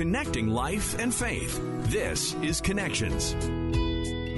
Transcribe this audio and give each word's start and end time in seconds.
Connecting 0.00 0.48
life 0.48 0.98
and 0.98 1.14
faith. 1.14 1.60
This 1.90 2.32
is 2.36 2.62
Connections. 2.62 3.34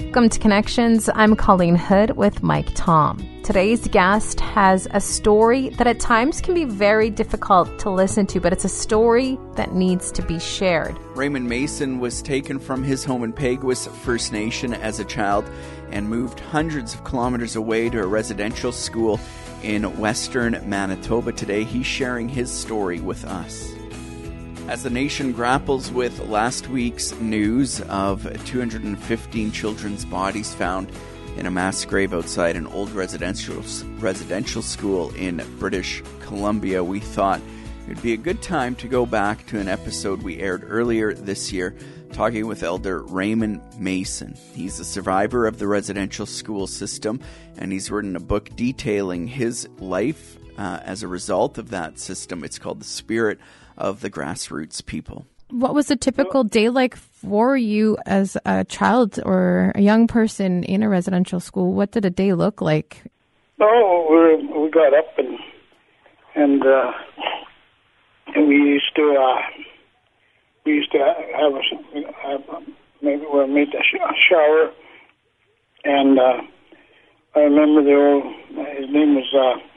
Welcome 0.06 0.28
to 0.28 0.40
Connections. 0.40 1.08
I'm 1.14 1.36
Colleen 1.36 1.76
Hood 1.76 2.16
with 2.16 2.42
Mike 2.42 2.70
Tom. 2.74 3.24
Today's 3.44 3.86
guest 3.86 4.40
has 4.40 4.88
a 4.90 4.98
story 5.00 5.68
that 5.68 5.86
at 5.86 6.00
times 6.00 6.40
can 6.40 6.54
be 6.54 6.64
very 6.64 7.10
difficult 7.10 7.78
to 7.78 7.90
listen 7.90 8.26
to, 8.26 8.40
but 8.40 8.52
it's 8.52 8.64
a 8.64 8.68
story 8.68 9.38
that 9.54 9.72
needs 9.72 10.10
to 10.10 10.22
be 10.22 10.40
shared. 10.40 10.98
Raymond 11.14 11.48
Mason 11.48 12.00
was 12.00 12.22
taken 12.22 12.58
from 12.58 12.82
his 12.82 13.04
home 13.04 13.22
in 13.22 13.32
Peguis 13.32 13.88
First 13.88 14.32
Nation 14.32 14.74
as 14.74 14.98
a 14.98 15.04
child 15.04 15.48
and 15.92 16.08
moved 16.08 16.40
hundreds 16.40 16.92
of 16.92 17.04
kilometers 17.04 17.54
away 17.54 17.88
to 17.88 18.02
a 18.02 18.06
residential 18.06 18.72
school 18.72 19.20
in 19.62 19.84
western 20.00 20.60
Manitoba. 20.68 21.30
Today, 21.30 21.62
he's 21.62 21.86
sharing 21.86 22.28
his 22.28 22.50
story 22.50 22.98
with 22.98 23.24
us. 23.24 23.72
As 24.68 24.84
the 24.84 24.90
nation 24.90 25.32
grapples 25.32 25.90
with 25.90 26.18
last 26.28 26.68
week's 26.68 27.12
news 27.20 27.80
of 27.82 28.22
215 28.46 29.52
children's 29.52 30.04
bodies 30.04 30.54
found 30.54 30.90
in 31.36 31.46
a 31.46 31.50
mass 31.50 31.84
grave 31.84 32.14
outside 32.14 32.56
an 32.56 32.66
old 32.68 32.90
residential 32.92 33.62
residential 33.98 34.62
school 34.62 35.10
in 35.14 35.44
British 35.58 36.02
Columbia, 36.20 36.82
we 36.82 37.00
thought 37.00 37.40
it 37.40 37.88
would 37.88 38.02
be 38.02 38.12
a 38.12 38.16
good 38.16 38.40
time 38.40 38.74
to 38.76 38.88
go 38.88 39.04
back 39.04 39.44
to 39.48 39.58
an 39.58 39.68
episode 39.68 40.22
we 40.22 40.38
aired 40.38 40.64
earlier 40.66 41.12
this 41.12 41.52
year 41.52 41.76
talking 42.12 42.46
with 42.46 42.62
Elder 42.62 43.02
Raymond 43.02 43.60
Mason. 43.78 44.36
He's 44.54 44.78
a 44.78 44.84
survivor 44.84 45.46
of 45.46 45.58
the 45.58 45.66
residential 45.66 46.26
school 46.26 46.66
system, 46.66 47.20
and 47.58 47.72
he's 47.72 47.90
written 47.90 48.16
a 48.16 48.20
book 48.20 48.54
detailing 48.54 49.26
his 49.26 49.68
life 49.78 50.38
uh, 50.58 50.80
as 50.82 51.02
a 51.02 51.08
result 51.08 51.58
of 51.58 51.70
that 51.70 51.98
system. 51.98 52.44
It's 52.44 52.58
called 52.58 52.80
The 52.80 52.84
Spirit 52.84 53.38
of 53.76 54.00
the 54.00 54.10
Grassroots 54.10 54.84
People. 54.84 55.26
What 55.50 55.74
was 55.74 55.90
a 55.90 55.96
typical 55.96 56.44
day 56.44 56.70
like 56.70 56.96
for 56.96 57.56
you 57.56 57.98
as 58.06 58.38
a 58.46 58.64
child 58.64 59.20
or 59.24 59.72
a 59.74 59.82
young 59.82 60.06
person 60.06 60.64
in 60.64 60.82
a 60.82 60.88
residential 60.88 61.40
school? 61.40 61.74
What 61.74 61.90
did 61.92 62.06
a 62.06 62.10
day 62.10 62.32
look 62.32 62.62
like? 62.62 63.02
Oh, 63.60 64.06
we 64.08 64.46
we 64.58 64.70
got 64.70 64.94
up 64.94 65.18
and 65.18 65.38
and 66.34 66.62
uh, 66.66 66.92
and 68.34 68.48
we 68.48 68.54
used 68.54 68.96
to 68.96 69.14
uh, 69.20 69.62
we 70.64 70.72
used 70.72 70.90
to 70.92 70.98
have 70.98 71.52
a, 71.52 71.62
have 72.22 72.62
maybe 73.02 73.24
we 73.32 73.46
made 73.46 73.68
a, 73.74 73.82
sh- 73.82 74.00
a 74.00 74.14
shower, 74.30 74.70
and 75.84 76.18
uh, 76.18 76.40
I 77.34 77.40
remember 77.40 77.82
the 77.82 77.94
old 77.94 78.24
his 78.78 78.90
name 78.90 79.16
was 79.16 79.34
uh, 79.34 79.71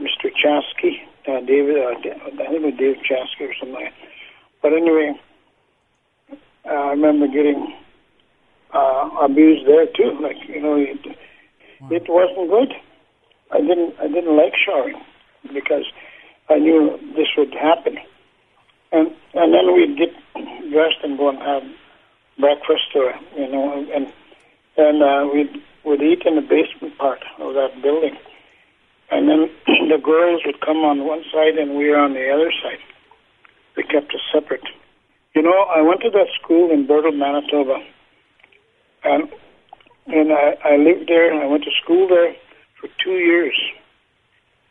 Mr. 0.00 0.30
Chasky, 0.34 1.02
uh, 1.28 1.40
David. 1.46 1.76
Uh, 1.76 1.90
I 1.90 2.46
think 2.48 2.50
it 2.50 2.62
was 2.62 2.74
Dave 2.78 2.96
Chasky 3.08 3.48
or 3.48 3.54
something. 3.60 3.88
But 4.62 4.72
anyway, 4.72 5.12
uh, 6.66 6.68
I 6.68 6.90
remember 6.90 7.26
getting 7.28 7.74
uh, 8.72 9.10
abused 9.22 9.66
there 9.66 9.86
too. 9.86 10.18
Like 10.20 10.36
you 10.48 10.60
know, 10.60 10.76
it, 10.76 10.98
wow. 11.80 11.88
it 11.90 12.04
wasn't 12.08 12.50
good. 12.50 12.72
I 13.52 13.60
didn't 13.60 13.94
I 14.00 14.08
didn't 14.08 14.36
like 14.36 14.54
showering 14.66 15.00
because 15.52 15.84
I 16.48 16.58
knew 16.58 16.98
this 17.16 17.28
would 17.36 17.54
happen. 17.54 17.96
And 18.92 19.08
and 19.34 19.54
then 19.54 19.74
we'd 19.74 19.96
get 19.98 20.10
dressed 20.70 21.02
and 21.02 21.18
go 21.18 21.28
and 21.28 21.38
have 21.38 21.62
breakfast 22.38 22.90
or 22.94 23.14
you 23.36 23.50
know 23.50 23.86
and 23.94 24.12
and 24.76 25.02
uh, 25.02 25.28
we'd 25.32 25.62
would 25.84 26.00
eat 26.02 26.22
in 26.24 26.36
the 26.36 26.40
basement 26.40 26.96
part 26.98 27.20
of 27.38 27.54
that 27.54 27.80
building. 27.82 28.16
And 29.10 29.28
then 29.28 29.50
the 29.88 29.98
girls 30.02 30.42
would 30.46 30.60
come 30.60 30.78
on 30.78 31.06
one 31.06 31.22
side 31.32 31.58
and 31.58 31.76
we 31.76 31.90
were 31.90 31.98
on 31.98 32.14
the 32.14 32.30
other 32.30 32.52
side. 32.62 32.82
They 33.76 33.82
kept 33.82 34.14
us 34.14 34.20
separate. 34.32 34.64
You 35.34 35.42
know, 35.42 35.66
I 35.74 35.80
went 35.80 36.00
to 36.02 36.10
that 36.10 36.28
school 36.40 36.70
in 36.70 36.86
Birtle, 36.86 37.16
Manitoba, 37.16 37.82
and 39.02 39.28
and 40.06 40.32
I, 40.32 40.56
I 40.64 40.76
lived 40.76 41.08
there 41.08 41.32
and 41.32 41.42
I 41.42 41.46
went 41.46 41.64
to 41.64 41.70
school 41.82 42.06
there 42.08 42.34
for 42.80 42.88
two 43.02 43.18
years. 43.18 43.58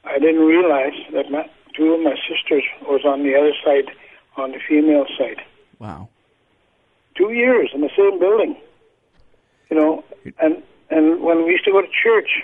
I 0.06 0.20
didn't 0.20 0.42
realize 0.42 0.94
that 1.14 1.32
my, 1.32 1.50
two 1.76 1.94
of 1.94 2.02
my 2.02 2.16
sisters 2.30 2.64
was 2.84 3.02
on 3.06 3.24
the 3.24 3.36
other 3.36 3.54
side, 3.66 3.94
on 4.38 4.52
the 4.52 4.60
female 4.68 5.06
side. 5.18 5.42
Wow. 5.80 6.10
Two 7.18 7.32
years 7.32 7.72
in 7.74 7.82
the 7.82 7.90
same 7.98 8.20
building. 8.20 8.56
You 9.70 9.78
know, 9.78 10.04
and 10.40 10.62
and 10.90 11.24
when 11.24 11.46
we 11.46 11.52
used 11.52 11.66
to 11.66 11.72
go 11.72 11.82
to 11.82 11.88
church, 11.88 12.44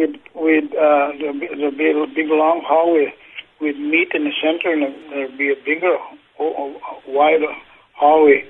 we'd 0.00 0.18
we'd 0.34 0.72
uh, 0.74 1.12
there'd, 1.20 1.40
be, 1.40 1.48
there'd 1.56 1.78
be 1.78 1.90
a 1.90 2.06
big 2.14 2.28
long 2.28 2.64
hallway 2.64 3.12
we'd 3.60 3.78
meet 3.78 4.08
in 4.14 4.24
the 4.24 4.32
center, 4.42 4.72
and 4.72 4.94
there'd 5.10 5.36
be 5.36 5.52
a 5.52 5.64
bigger, 5.64 5.96
wider 7.06 7.52
hallway, 7.94 8.44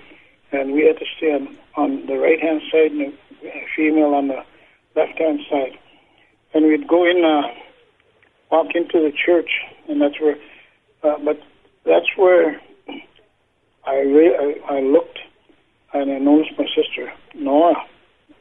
and 0.53 0.73
we 0.73 0.87
had 0.87 0.99
to 0.99 1.05
stay 1.17 1.33
on, 1.33 1.59
on 1.77 2.07
the 2.07 2.17
right 2.17 2.41
hand 2.41 2.61
side 2.71 2.93
and 2.93 3.13
the 3.43 3.51
female 3.77 4.15
on 4.15 4.29
the 4.29 4.43
left 4.95 5.19
hand 5.19 5.41
side. 5.51 5.77
And 6.55 6.67
we'd 6.67 6.89
go 6.89 7.05
in, 7.05 7.25
uh, 7.25 7.49
walk 8.51 8.69
into 8.75 8.99
the 8.99 9.13
church, 9.13 9.51
and 9.89 10.01
that's 10.01 10.21
where, 10.21 10.37
uh, 11.03 11.19
but 11.25 11.41
that's 11.85 12.17
where 12.17 12.61
I, 13.87 13.97
re- 13.97 14.37
I 14.69 14.77
I 14.77 14.81
looked, 14.81 15.19
and 15.93 16.11
I 16.11 16.19
noticed 16.19 16.53
my 16.59 16.67
sister 16.67 17.13
Nora, 17.35 17.75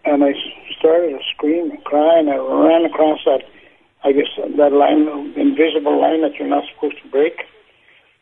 and 0.06 0.24
I 0.24 0.34
started 0.78 1.12
to 1.12 1.20
scream 1.36 1.72
and 1.72 1.84
cry, 1.84 2.20
and 2.20 2.30
I 2.30 2.38
ran 2.38 2.86
across 2.86 3.20
that 3.26 3.44
I 4.04 4.14
guess 4.14 4.32
that 4.38 4.72
line, 4.72 5.34
invisible 5.36 6.00
line 6.00 6.22
that 6.22 6.36
you're 6.40 6.48
not 6.48 6.64
supposed 6.74 7.02
to 7.04 7.10
break. 7.10 7.44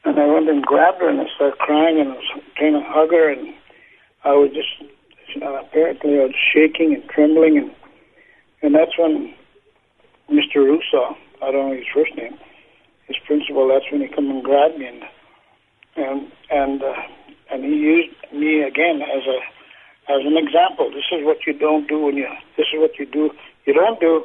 And 0.06 0.20
I 0.20 0.26
went 0.26 0.50
and 0.50 0.64
grabbed 0.64 1.02
her 1.02 1.10
and 1.10 1.22
I 1.22 1.26
started 1.36 1.60
crying 1.60 2.00
and 2.00 2.10
I 2.10 2.14
was 2.14 2.42
trying 2.56 2.74
to 2.74 2.82
hug 2.82 3.12
her 3.12 3.32
and 3.32 3.54
I 4.24 4.32
was 4.32 4.50
just 4.54 4.92
uh, 5.44 5.62
apparently 5.62 6.18
I 6.18 6.26
was 6.26 6.36
shaking 6.54 6.96
and 6.96 7.08
trembling 7.10 7.58
and 7.58 7.72
and 8.64 8.74
that's 8.74 8.98
when 8.98 9.36
Mr. 10.32 10.66
Russo, 10.66 11.16
I 11.44 11.52
don't 11.52 11.70
know 11.70 11.76
his 11.76 11.86
first 11.94 12.16
name, 12.18 12.34
his 13.06 13.18
principal, 13.28 13.68
that's 13.68 13.86
when 13.92 14.02
he 14.02 14.08
come 14.08 14.32
and 14.32 14.44
grabbed 14.44 14.80
me 14.80 14.88
and 14.88 15.04
and 15.96 16.32
and 16.50 16.82
uh, 16.82 16.94
and 17.52 17.64
he 17.64 17.76
used 17.76 18.16
me 18.34 18.64
again 18.64 19.02
as 19.04 19.24
a 19.28 19.40
as 20.10 20.26
an 20.26 20.38
example. 20.38 20.90
This 20.90 21.06
is 21.12 21.26
what 21.26 21.46
you 21.46 21.54
don't 21.54 21.88
do 21.88 22.06
when 22.06 22.16
you. 22.16 22.28
This 22.56 22.68
is 22.74 22.80
what 22.80 22.98
you 22.98 23.06
do. 23.06 23.32
You 23.66 23.74
don't 23.74 24.00
do 24.00 24.24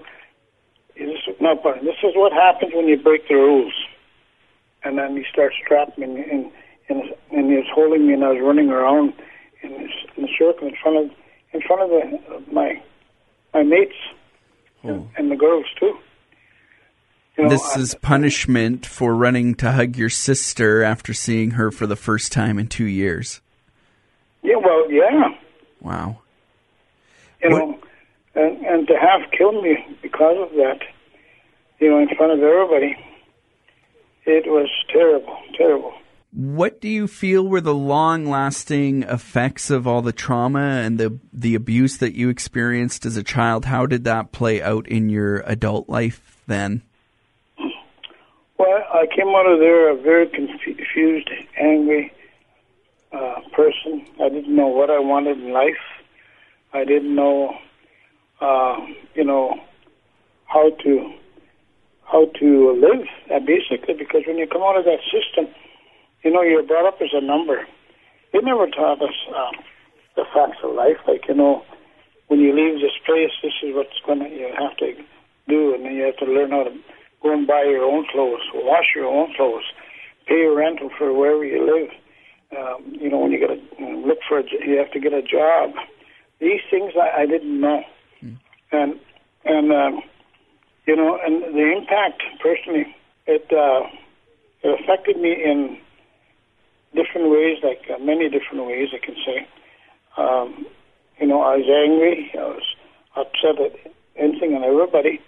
this, 0.97 1.19
no, 1.41 1.59
but 1.62 1.82
this 1.82 1.97
is 2.03 2.12
what 2.15 2.32
happens 2.32 2.72
when 2.75 2.87
you 2.87 2.97
break 2.97 3.28
the 3.28 3.34
rules. 3.34 3.72
And 4.84 4.98
then 4.98 5.16
he 5.16 5.25
starts 5.32 5.56
trapping 5.66 6.15
me, 6.15 6.25
and, 6.31 6.50
and, 6.88 7.03
and 7.31 7.50
he 7.50 7.56
was 7.56 7.66
holding 7.72 8.06
me, 8.06 8.15
and 8.15 8.25
I 8.25 8.31
was 8.31 8.41
running 8.42 8.71
around 8.71 9.15
in, 9.62 9.71
this, 9.72 9.91
in 10.16 10.25
a 10.25 10.28
circle 10.38 10.69
in 10.69 10.75
front 10.82 10.97
of 10.98 11.16
in 11.53 11.60
front 11.60 11.82
of 11.82 11.91
the, 11.91 12.53
my 12.53 12.82
my 13.53 13.62
mates 13.62 13.92
oh. 14.84 14.88
and, 14.88 15.09
and 15.16 15.31
the 15.31 15.37
girls 15.37 15.66
too. 15.78 15.97
You 17.37 17.44
know, 17.44 17.50
this 17.50 17.76
is 17.76 17.94
punishment 17.94 18.84
for 18.84 19.15
running 19.15 19.54
to 19.56 19.72
hug 19.72 19.97
your 19.97 20.10
sister 20.10 20.82
after 20.82 21.15
seeing 21.15 21.53
her 21.53 21.71
for 21.71 21.87
the 21.87 21.97
first 21.97 22.32
time 22.32 22.59
in 22.59 22.66
two 22.66 22.84
years. 22.84 23.41
Yeah, 24.42 24.56
well, 24.56 24.91
yeah. 24.91 25.28
Wow. 25.82 26.19
You 27.43 27.50
what? 27.50 27.59
know, 27.59 27.78
and 28.34 28.65
and 28.65 28.87
to 28.87 28.94
have 28.94 29.31
killed 29.37 29.62
me 29.62 29.84
because 30.00 30.37
of 30.38 30.56
that, 30.56 30.81
you 31.81 31.91
know, 31.91 31.98
in 31.98 32.09
front 32.16 32.32
of 32.32 32.38
everybody, 32.41 32.97
it 34.25 34.47
was 34.47 34.69
terrible, 34.91 35.37
terrible. 35.56 35.92
What 36.34 36.81
do 36.81 36.88
you 36.88 37.09
feel 37.09 37.47
were 37.47 37.60
the 37.60 37.75
long-lasting 37.75 39.03
effects 39.03 39.69
of 39.69 39.87
all 39.87 40.00
the 40.00 40.12
trauma 40.12 40.60
and 40.60 40.98
the 40.98 41.19
the 41.32 41.54
abuse 41.54 41.98
that 41.98 42.15
you 42.15 42.31
experienced 42.31 43.04
as 43.04 43.16
a 43.16 43.22
child? 43.22 43.66
How 43.66 43.84
did 43.84 44.04
that 44.04 44.32
play 44.32 44.62
out 44.62 44.88
in 44.88 45.10
your 45.10 45.41
adult 45.41 45.88
life 45.88 46.41
then? 46.47 46.82
Well, 48.56 48.84
I 48.94 49.06
came 49.15 49.28
out 49.28 49.47
of 49.47 49.59
there 49.59 49.91
a 49.91 50.00
very 50.00 50.28
confused, 50.28 51.28
angry 51.59 52.12
uh, 53.12 53.40
person. 53.54 54.06
I 54.20 54.28
didn't 54.28 54.54
know 54.54 54.68
what 54.68 54.91
I 54.91 54.98
wanted 54.98 55.38
in 55.38 55.53
life. 55.53 55.82
I 56.72 56.84
didn't 56.84 57.14
know 57.14 57.54
uh, 58.42 58.76
you 59.14 59.24
know, 59.24 59.54
how 60.47 60.70
to 60.82 61.12
how 62.10 62.26
to 62.41 62.48
live 62.74 63.06
uh, 63.32 63.38
basically 63.38 63.94
because 63.94 64.22
when 64.26 64.36
you 64.36 64.47
come 64.47 64.62
out 64.62 64.76
of 64.76 64.84
that 64.84 64.98
system, 65.09 65.47
you 66.24 66.30
know, 66.32 66.42
you're 66.42 66.66
brought 66.66 66.86
up 66.86 67.00
as 67.00 67.14
a 67.14 67.24
number. 67.24 67.64
They 68.32 68.41
never 68.41 68.66
taught 68.66 69.00
us 69.00 69.15
uh, 69.30 69.53
the 70.16 70.24
facts 70.34 70.58
of 70.65 70.74
life, 70.74 70.98
like 71.06 71.28
you 71.28 71.34
know, 71.34 71.62
when 72.26 72.41
you 72.41 72.50
leave 72.50 72.80
this 72.82 72.98
place, 73.06 73.30
this 73.42 73.53
is 73.62 73.74
what's 73.74 74.00
going 74.04 74.18
to 74.18 74.28
you 74.28 74.50
have 74.58 74.76
to 74.78 74.92
do, 75.48 75.74
and 75.74 75.84
then 75.84 75.94
you 75.94 76.04
have 76.04 76.18
to 76.18 76.26
learn 76.26 76.50
how 76.50 76.65
to 76.65 76.74
go 77.22 77.32
and 77.32 77.47
buy 77.47 77.62
your 77.62 77.84
own 77.84 78.04
clothes, 78.10 78.42
wash 78.54 78.91
your 78.97 79.06
own 79.06 79.32
clothes, 79.36 79.65
pay 80.26 80.41
your 80.42 80.56
rental 80.56 80.91
for 80.98 81.12
wherever 81.15 81.44
you 81.44 81.62
live. 81.62 81.91
Um, 82.57 82.97
you 83.01 83.09
know, 83.09 83.19
when 83.19 83.33
you 83.33 83.39
get 83.39 83.51
a 83.51 83.59
look 84.07 84.19
for 84.28 84.39
a, 84.39 84.43
you 84.66 84.77
have 84.78 84.91
to 84.93 85.01
get 85.01 85.13
a 85.13 85.22
job. 85.22 85.71
These 86.41 86.60
things 86.71 86.93
I, 87.01 87.22
I 87.22 87.27
didn't 87.27 87.60
know 87.60 87.83
and 88.72 88.99
and 89.45 89.72
um, 89.72 90.03
you 90.87 90.97
know, 90.97 91.19
and 91.25 91.43
the 91.54 91.72
impact 91.77 92.22
personally, 92.43 92.97
it 93.27 93.47
uh, 93.53 93.87
it 94.63 94.81
affected 94.81 95.19
me 95.19 95.33
in 95.33 95.78
different 96.95 97.31
ways, 97.31 97.59
like 97.63 97.83
uh, 97.95 98.03
many 98.03 98.28
different 98.28 98.66
ways, 98.66 98.89
I 98.93 99.04
can 99.04 99.15
say. 99.25 99.47
Um, 100.16 100.66
you 101.21 101.27
know, 101.27 101.43
I 101.43 101.57
was 101.57 101.66
angry. 101.69 102.31
I 102.34 102.43
was 102.43 102.63
upset 103.16 103.60
at 103.65 103.93
anything 104.16 104.54
and 104.54 104.65
everybody, 104.65 105.21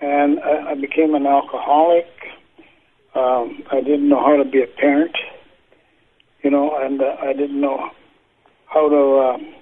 and 0.00 0.40
I, 0.40 0.72
I 0.72 0.74
became 0.74 1.14
an 1.14 1.26
alcoholic. 1.26 2.06
Um, 3.14 3.62
I 3.72 3.80
didn't 3.80 4.08
know 4.08 4.20
how 4.20 4.36
to 4.36 4.44
be 4.48 4.62
a 4.62 4.66
parent, 4.66 5.16
you 6.46 6.52
know, 6.52 6.70
and 6.80 7.02
uh, 7.02 7.16
I 7.20 7.32
didn't 7.32 7.60
know 7.60 7.90
how 8.72 8.88
to 8.88 9.02
um, 9.18 9.52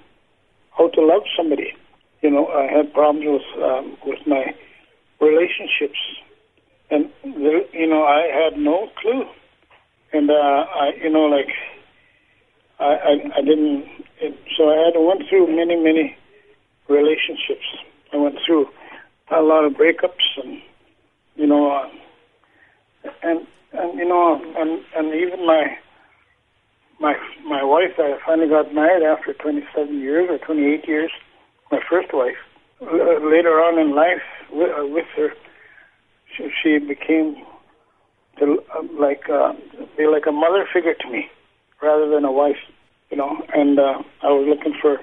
how 0.77 0.91
to 0.91 1.01
love 1.01 1.23
somebody. 1.35 1.73
You 2.21 2.31
know, 2.31 2.47
I 2.49 2.71
had 2.71 2.93
problems 2.93 3.25
with 3.25 3.65
um, 3.65 3.97
with 4.05 4.19
my 4.27 4.55
relationships, 5.19 5.97
and 6.91 7.09
the, 7.23 7.67
you 7.73 7.87
know, 7.87 8.05
I 8.05 8.29
had 8.29 8.59
no 8.59 8.91
clue, 9.01 9.25
and 10.13 10.31
uh, 10.31 10.35
I, 10.35 10.91
you 11.03 11.09
know, 11.09 11.25
like 11.25 11.49
I, 12.79 12.85
I, 12.85 13.13
I 13.39 13.41
didn't. 13.41 13.87
It, 14.21 14.39
so 14.55 14.69
I 14.69 14.85
had 14.85 15.01
went 15.01 15.23
through 15.31 15.57
many, 15.57 15.77
many 15.77 16.15
relationships. 16.91 17.65
I 18.13 18.19
went 18.19 18.37
through 18.45 18.67
a 19.35 19.41
lot 19.41 19.65
of 19.65 19.73
breakups, 19.73 20.37
and 20.37 20.61
you 21.35 21.47
know, 21.47 21.71
uh, 21.71 23.11
and 23.23 23.47
and 23.73 23.99
you 23.99 24.07
know, 24.07 24.35
and 24.59 24.83
and 24.95 25.15
even 25.15 25.47
my 25.47 25.79
my 27.01 27.15
my 27.47 27.63
wife. 27.63 27.93
I 27.99 28.19
finally 28.25 28.49
got 28.49 28.75
married 28.75 29.03
after 29.03 29.33
27 29.35 30.01
years 30.01 30.29
or 30.31 30.39
28 30.39 30.87
years. 30.89 31.11
My 31.71 31.81
first 31.89 32.09
wife. 32.13 32.37
L- 32.81 33.31
later 33.31 33.61
on 33.63 33.79
in 33.79 33.95
life, 33.95 34.23
with, 34.51 34.71
uh, 34.71 34.87
with 34.87 35.07
her, 35.17 35.31
she, 36.37 36.49
she 36.63 36.79
became 36.79 37.37
to, 38.39 38.59
uh, 38.75 38.83
like 38.99 39.23
uh, 39.31 39.53
be 39.97 40.07
like 40.07 40.25
a 40.29 40.33
mother 40.33 40.67
figure 40.73 40.95
to 40.95 41.11
me 41.11 41.27
rather 41.83 42.09
than 42.09 42.25
a 42.25 42.33
wife, 42.33 42.61
you 43.11 43.17
know. 43.17 43.43
And 43.53 43.79
uh, 43.79 44.03
I 44.23 44.29
was 44.29 44.47
looking 44.49 44.79
for, 44.81 44.99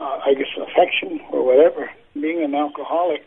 uh, 0.00 0.18
I 0.24 0.34
guess, 0.34 0.48
affection 0.56 1.20
or 1.32 1.44
whatever. 1.44 1.90
Being 2.14 2.42
an 2.42 2.54
alcoholic, 2.54 3.22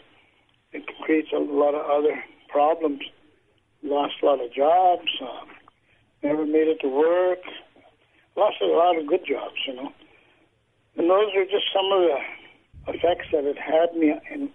it 0.72 0.84
creates 1.04 1.30
a 1.34 1.40
lot 1.40 1.76
of 1.76 1.86
other 1.90 2.24
problems. 2.50 3.02
Lost 3.84 4.16
a 4.22 4.26
lot 4.26 4.44
of 4.44 4.54
jobs. 4.54 5.08
Uh, 5.22 5.46
never 6.24 6.46
made 6.46 6.68
it 6.68 6.80
to 6.82 6.88
work. 6.90 7.40
Lost 8.36 8.58
a 8.62 8.66
lot 8.66 8.98
of 8.98 9.08
good 9.08 9.26
jobs, 9.26 9.56
you 9.68 9.76
know. 9.76 9.92
And 10.98 11.10
those 11.10 11.34
are 11.36 11.46
just 11.46 11.66
some 11.74 11.86
of 11.92 12.02
the 12.02 12.94
effects 12.94 13.28
that 13.32 13.44
it 13.46 13.58
had 13.58 13.96
me 13.96 14.14
in 14.32 14.50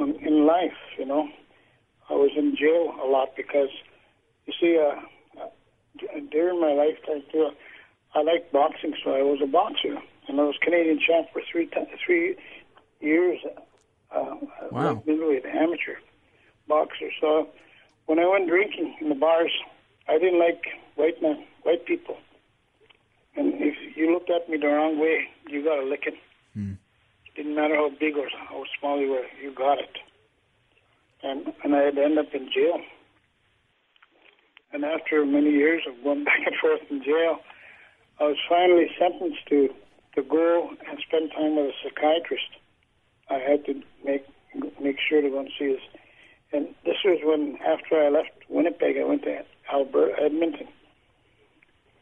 in, 0.00 0.46
life, 0.46 0.78
you 0.96 1.04
know. 1.04 1.28
I 2.08 2.14
was 2.14 2.30
in 2.36 2.56
jail 2.56 2.94
a 3.02 3.06
lot 3.06 3.34
because, 3.36 3.68
you 4.46 4.52
see, 4.60 4.78
uh, 4.78 5.00
during 6.30 6.60
my 6.60 6.72
lifetime, 6.72 7.24
too, 7.32 7.50
I 8.14 8.22
liked 8.22 8.52
boxing, 8.52 8.94
so 9.02 9.12
I 9.12 9.22
was 9.22 9.40
a 9.42 9.46
boxer, 9.46 9.98
and 10.28 10.40
I 10.40 10.44
was 10.44 10.54
Canadian 10.62 11.00
champ 11.00 11.26
for 11.32 11.42
three 11.50 11.66
t- 11.66 11.84
three 12.04 12.36
years. 13.00 13.40
Uh, 14.10 14.36
Wow. 14.70 14.94
like 14.94 15.06
middleweight 15.06 15.44
amateur 15.46 15.96
boxer. 16.66 17.10
So 17.20 17.48
when 18.06 18.18
I 18.18 18.26
went 18.26 18.48
drinking 18.48 18.96
in 19.00 19.08
the 19.08 19.14
bars, 19.14 19.52
I 20.08 20.18
didn't 20.18 20.38
like 20.38 20.64
white 20.96 21.20
men, 21.20 21.44
white 21.62 21.84
people. 21.86 22.16
And 23.38 23.54
if 23.54 23.96
you 23.96 24.12
looked 24.12 24.30
at 24.30 24.48
me 24.48 24.58
the 24.58 24.66
wrong 24.66 24.98
way, 24.98 25.28
you 25.48 25.62
got 25.62 25.78
a 25.78 25.86
licking. 25.86 26.18
Hmm. 26.54 26.72
Didn't 27.36 27.54
matter 27.54 27.76
how 27.76 27.90
big 27.90 28.16
or 28.16 28.28
how 28.28 28.64
small 28.78 29.00
you 29.00 29.10
were, 29.10 29.26
you 29.40 29.54
got 29.54 29.78
it. 29.78 29.96
And 31.22 31.52
and 31.62 31.74
I'd 31.74 31.96
end 31.96 32.18
up 32.18 32.34
in 32.34 32.50
jail. 32.52 32.80
And 34.72 34.84
after 34.84 35.24
many 35.24 35.50
years 35.50 35.82
of 35.88 36.02
going 36.02 36.24
back 36.30 36.40
and 36.44 36.56
forth 36.60 36.80
in 36.90 37.02
jail, 37.02 37.38
I 38.18 38.24
was 38.24 38.36
finally 38.48 38.90
sentenced 38.98 39.46
to 39.50 39.68
to 40.16 40.22
go 40.22 40.70
and 40.88 40.98
spend 41.06 41.30
time 41.30 41.54
with 41.54 41.66
a 41.66 41.72
psychiatrist. 41.82 42.50
I 43.30 43.38
had 43.38 43.64
to 43.66 43.80
make 44.04 44.26
make 44.80 44.96
sure 45.08 45.22
to 45.22 45.30
go 45.30 45.38
and 45.38 45.50
see 45.56 45.70
his. 45.70 45.80
And 46.52 46.74
this 46.84 46.96
was 47.04 47.20
when, 47.22 47.58
after 47.64 48.02
I 48.02 48.08
left 48.08 48.30
Winnipeg, 48.48 48.96
I 48.98 49.04
went 49.04 49.22
to 49.24 49.44
Alberta, 49.72 50.14
Edmonton. 50.20 50.66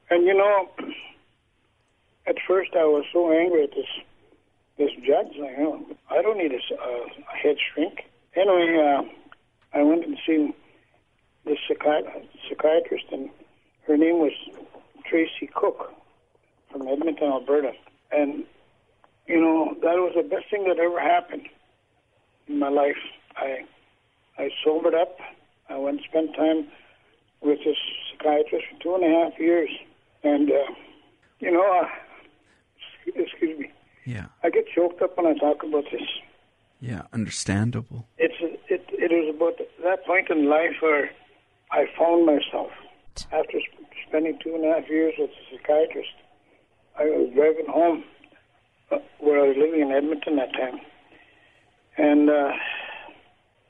And 0.08 0.24
you 0.24 0.34
know, 0.34 0.70
at 2.26 2.36
first 2.46 2.70
I 2.74 2.84
was 2.84 3.04
so 3.12 3.32
angry 3.32 3.64
at 3.64 3.70
this 3.70 3.86
this 4.78 4.90
judge. 5.06 5.36
Like, 5.38 5.56
I 6.10 6.22
don't 6.22 6.38
need 6.38 6.52
a, 6.52 6.74
uh, 6.74 7.06
a 7.32 7.36
head 7.36 7.56
shrink. 7.72 8.04
Anyway, 8.34 8.76
uh, 8.78 9.02
I 9.76 9.82
went 9.82 10.04
and 10.04 10.18
seen 10.26 10.52
this 11.46 11.58
psychi- 11.70 12.26
psychiatrist, 12.48 13.06
and 13.10 13.30
her 13.86 13.96
name 13.96 14.18
was 14.18 14.32
Tracy 15.08 15.48
Cook 15.54 15.92
from 16.70 16.86
Edmonton, 16.88 17.28
Alberta. 17.28 17.72
And 18.12 18.44
you 19.26 19.40
know, 19.40 19.74
that 19.80 19.96
was 19.96 20.12
the 20.14 20.22
best 20.22 20.50
thing 20.50 20.64
that 20.68 20.78
ever 20.78 21.00
happened 21.00 21.48
in 22.48 22.58
my 22.58 22.68
life. 22.68 22.96
I 23.36 23.64
I 24.38 24.50
sobered 24.64 24.94
up. 24.94 25.18
I 25.68 25.76
went 25.78 25.98
and 25.98 26.06
spent 26.08 26.36
time 26.36 26.68
with 27.40 27.58
this 27.64 27.76
psychiatrist 28.10 28.66
for 28.70 28.82
two 28.82 28.94
and 28.94 29.04
a 29.04 29.08
half 29.08 29.38
years, 29.38 29.70
and 30.22 30.50
uh, 30.50 30.72
you 31.40 31.50
know, 31.50 31.82
uh, 31.82 31.88
excuse 33.14 33.58
me, 33.58 33.70
Yeah. 34.04 34.26
I 34.42 34.50
get 34.50 34.66
choked 34.74 35.00
up 35.02 35.16
when 35.16 35.26
I 35.26 35.34
talk 35.38 35.62
about 35.62 35.84
this. 35.90 36.02
Yeah. 36.80 37.02
Understandable. 37.12 38.06
It's 38.18 38.34
it 38.68 38.84
it 38.92 39.12
is 39.12 39.34
about 39.34 39.58
that 39.82 40.04
point 40.06 40.30
in 40.30 40.48
life 40.48 40.76
where 40.80 41.10
I 41.70 41.86
found 41.98 42.26
myself 42.26 42.70
after 43.32 43.58
sp- 43.64 43.88
spending 44.08 44.38
two 44.42 44.54
and 44.54 44.64
a 44.64 44.74
half 44.74 44.88
years 44.88 45.14
with 45.18 45.30
a 45.30 45.56
psychiatrist. 45.56 46.12
I 46.98 47.04
was 47.04 47.30
driving 47.34 47.66
home 47.66 48.04
uh, 48.90 48.98
where 49.20 49.42
I 49.44 49.48
was 49.48 49.56
living 49.58 49.80
in 49.80 49.90
Edmonton 49.90 50.36
that 50.36 50.52
time, 50.52 50.80
and 51.98 52.30
uh, 52.30 52.52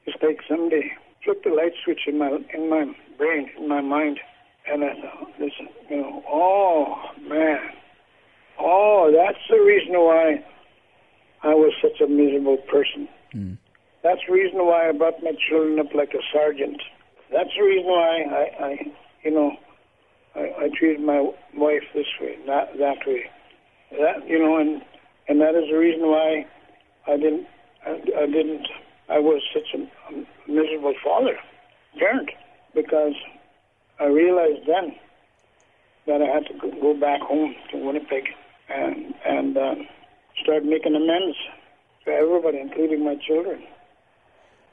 it's 0.07 0.23
like 0.23 0.41
somebody 0.49 0.93
flipped 1.25 1.45
the 1.45 1.51
light 1.51 1.73
switch 1.85 2.03
in 2.07 2.19
my 2.19 2.39
in 2.53 2.69
my 2.71 2.93
brain, 3.19 3.51
in 3.59 3.69
my 3.69 3.81
mind, 3.81 4.19
and 4.71 4.85
I 4.85 4.95
thought, 5.01 5.39
this, 5.39 5.53
you 5.91 5.97
know, 5.97 6.23
oh 6.29 6.97
man, 7.23 7.61
oh, 8.59 9.13
that's 9.15 9.39
the 9.51 9.59
reason 9.59 9.95
why 9.95 10.45
I 11.43 11.55
was 11.55 11.73
such 11.81 12.01
a 12.01 12.09
miserable 12.09 12.59
person. 12.71 13.09
Hmm. 13.33 13.55
That's 14.03 14.21
the 14.27 14.33
reason 14.33 14.59
why 14.65 14.89
I 14.89 14.93
brought 14.93 15.23
my 15.23 15.33
children 15.49 15.79
up 15.79 15.95
like 15.95 16.15
a 16.15 16.23
sergeant. 16.33 16.81
That's 17.33 17.51
the 17.57 17.65
reason 17.65 17.87
why 17.87 18.23
I, 18.31 18.65
I 18.65 18.77
you 19.25 19.31
know, 19.31 19.53
I, 20.35 20.65
I 20.65 20.71
treated 20.79 21.01
my 21.01 21.31
wife 21.55 21.83
this 21.95 22.07
way, 22.21 22.37
not 22.47 22.69
that 22.79 23.07
way. 23.07 23.25
That 23.93 24.29
you 24.29 24.39
know, 24.39 24.59
and 24.59 24.83
and 25.29 25.41
that 25.41 25.55
is 25.55 25.71
the 25.71 25.79
reason 25.79 26.07
why 26.07 26.47
I 27.07 27.17
didn't, 27.17 27.47
I, 27.85 27.91
I 28.23 28.27
didn't, 28.27 28.67
I 29.09 29.19
was 29.19 29.43
such 29.53 29.75
a, 29.75 30.15
a 30.15 30.25
miserable 30.49 30.95
father, 31.05 31.37
parent, 31.99 32.31
because 32.75 33.15
I 33.99 34.05
realized 34.05 34.67
then 34.67 34.95
that 36.07 36.23
I 36.23 36.27
had 36.27 36.47
to 36.47 36.81
go 36.81 36.95
back 36.95 37.21
home 37.21 37.55
to 37.73 37.79
Winnipeg 37.79 38.25
and 38.69 39.15
and 39.25 39.57
uh, 39.57 39.75
start 40.43 40.65
making 40.65 40.95
amends 40.95 41.37
to 42.05 42.11
everybody, 42.11 42.59
including 42.59 43.05
my 43.05 43.17
children. 43.27 43.63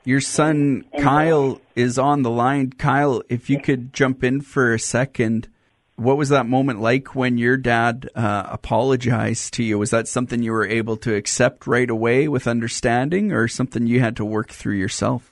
Your 0.05 0.21
son 0.21 0.85
And, 0.91 1.01
uh, 1.01 1.03
Kyle 1.03 1.61
is 1.75 1.97
on 1.97 2.23
the 2.23 2.29
line. 2.29 2.71
Kyle, 2.71 3.23
if 3.29 3.49
you 3.49 3.59
could 3.59 3.93
jump 3.93 4.23
in 4.23 4.41
for 4.41 4.73
a 4.73 4.79
second, 4.79 5.47
what 5.95 6.17
was 6.17 6.29
that 6.29 6.45
moment 6.45 6.81
like 6.81 7.15
when 7.15 7.37
your 7.37 7.55
dad 7.55 8.09
uh, 8.15 8.43
apologized 8.47 9.53
to 9.53 9.63
you? 9.63 9.79
Was 9.79 9.91
that 9.91 10.07
something 10.07 10.43
you 10.43 10.51
were 10.51 10.67
able 10.67 10.97
to 10.97 11.15
accept 11.15 11.67
right 11.67 11.89
away 11.89 12.27
with 12.27 12.47
understanding, 12.47 13.31
or 13.31 13.47
something 13.47 13.87
you 13.87 13.99
had 13.99 14.17
to 14.17 14.25
work 14.25 14.49
through 14.49 14.75
yourself? 14.75 15.31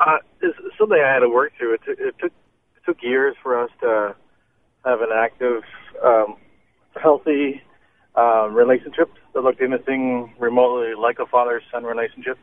Uh, 0.00 0.18
it's 0.40 0.58
something 0.78 0.98
I 0.98 1.12
had 1.12 1.20
to 1.20 1.28
work 1.28 1.52
through. 1.58 1.74
It, 1.74 1.80
took 1.84 1.98
it 2.00 2.14
took 2.18 2.32
it 2.32 2.84
took 2.86 3.02
years 3.02 3.36
for 3.42 3.62
us 3.62 3.70
to 3.80 4.16
have 4.84 5.00
an 5.00 5.10
active, 5.14 5.62
um, 6.04 6.36
healthy 7.02 7.62
uh, 8.16 8.48
relationship 8.48 9.10
that 9.34 9.40
looked 9.40 9.60
anything 9.60 10.32
remotely 10.38 10.94
like 10.94 11.18
a 11.18 11.26
father-son 11.26 11.84
relationship. 11.84 12.38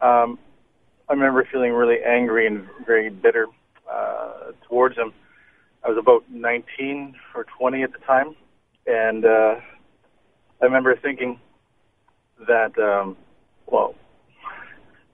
Um, 0.00 0.38
I 1.08 1.12
remember 1.12 1.46
feeling 1.50 1.72
really 1.72 1.98
angry 2.04 2.46
and 2.46 2.66
very 2.86 3.10
bitter 3.10 3.46
uh, 3.90 4.52
towards 4.68 4.96
him. 4.96 5.12
I 5.84 5.88
was 5.88 5.98
about 5.98 6.24
19 6.30 7.14
or 7.34 7.44
20 7.58 7.82
at 7.82 7.92
the 7.92 7.98
time, 7.98 8.34
and 8.86 9.24
uh, 9.24 9.56
I 10.60 10.64
remember 10.64 10.96
thinking 10.96 11.38
that, 12.46 12.76
um, 12.78 13.16
well, 13.66 13.94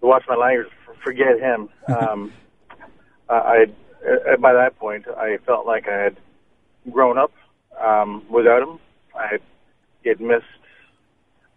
to 0.00 0.06
watch 0.06 0.22
my 0.28 0.36
language, 0.36 0.68
forget 1.04 1.38
him. 1.38 1.68
Um, 1.90 2.32
I, 3.28 3.66
I 4.30 4.36
by 4.36 4.52
that 4.52 4.78
point, 4.78 5.06
I 5.08 5.38
felt 5.46 5.66
like 5.66 5.88
I 5.88 5.96
had 5.96 6.16
grown 6.90 7.18
up 7.18 7.32
um, 7.80 8.24
without 8.30 8.62
him. 8.62 8.78
I 9.14 9.38
had, 10.04 10.20
missed 10.20 10.44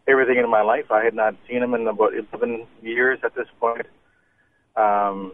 everything 0.07 0.37
in 0.37 0.49
my 0.49 0.61
life. 0.61 0.91
I 0.91 1.03
had 1.03 1.13
not 1.13 1.35
seen 1.47 1.63
him 1.63 1.73
in 1.73 1.87
about 1.87 2.13
11 2.13 2.67
years 2.81 3.19
at 3.23 3.35
this 3.35 3.47
point. 3.59 3.85
Um, 4.75 5.33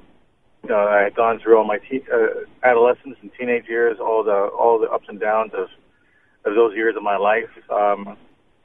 you 0.64 0.70
know, 0.70 0.88
I 0.88 1.04
had 1.04 1.16
gone 1.16 1.40
through 1.40 1.58
all 1.58 1.64
my 1.64 1.78
te- 1.78 2.06
uh, 2.14 2.46
adolescence 2.64 3.18
and 3.22 3.32
teenage 3.40 3.66
years, 3.68 3.98
all 4.00 4.24
the 4.24 4.50
all 4.58 4.78
the 4.78 4.90
ups 4.90 5.06
and 5.08 5.20
downs 5.20 5.52
of 5.54 5.70
of 6.46 6.56
those 6.56 6.76
years 6.76 6.96
of 6.98 7.04
my 7.04 7.18
life. 7.18 7.50
Um, 7.70 8.18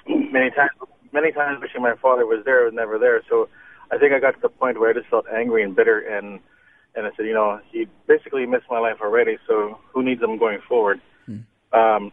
many 0.09 0.51
times, 0.51 0.73
many 1.13 1.31
times, 1.31 1.61
wishing 1.63 1.83
my 1.83 1.95
father 2.03 2.27
was 2.27 2.43
there, 2.45 2.65
was 2.65 2.75
never 2.75 2.99
there. 2.99 3.23
So, 3.31 3.49
I 3.93 3.99
think 3.99 4.13
I 4.13 4.19
got 4.19 4.33
to 4.33 4.41
the 4.41 4.49
point 4.49 4.81
where 4.81 4.91
I 4.91 4.93
just 4.93 5.07
felt 5.07 5.27
angry 5.33 5.63
and 5.63 5.77
bitter, 5.77 6.01
and 6.01 6.41
and 6.97 7.07
I 7.07 7.11
said, 7.17 7.27
you 7.27 7.35
know, 7.35 7.61
he 7.71 7.87
basically 8.09 8.45
missed 8.47 8.67
my 8.71 8.79
life 8.79 8.97
already. 9.01 9.39
So, 9.47 9.79
who 9.93 10.03
needs 10.03 10.23
him 10.23 10.37
going 10.37 10.59
forward? 10.69 11.01
Um, 11.75 12.13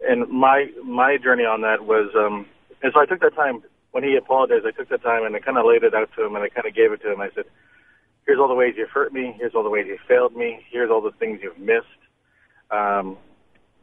and 0.00 0.28
my 0.28 0.66
my 0.84 1.16
journey 1.16 1.44
on 1.44 1.62
that 1.62 1.84
was, 1.84 2.10
um, 2.16 2.46
and 2.82 2.92
so 2.92 3.00
I 3.00 3.06
took 3.06 3.20
that 3.20 3.34
time 3.34 3.62
when 3.92 4.04
he 4.04 4.16
apologized. 4.16 4.66
I 4.66 4.70
took 4.70 4.88
that 4.88 5.02
time 5.02 5.24
and 5.24 5.34
I 5.34 5.40
kind 5.40 5.58
of 5.58 5.66
laid 5.66 5.82
it 5.82 5.94
out 5.94 6.10
to 6.16 6.24
him, 6.24 6.36
and 6.36 6.44
I 6.44 6.48
kind 6.48 6.66
of 6.66 6.74
gave 6.74 6.92
it 6.92 7.02
to 7.02 7.12
him. 7.12 7.20
I 7.20 7.30
said, 7.34 7.44
"Here's 8.26 8.38
all 8.38 8.48
the 8.48 8.54
ways 8.54 8.74
you've 8.76 8.90
hurt 8.90 9.12
me. 9.12 9.34
Here's 9.38 9.54
all 9.54 9.62
the 9.62 9.70
ways 9.70 9.86
you 9.86 9.98
failed 10.06 10.36
me. 10.36 10.64
Here's 10.70 10.90
all 10.90 11.00
the 11.00 11.12
things 11.18 11.40
you've 11.42 11.58
missed." 11.58 11.86
Um, 12.70 13.16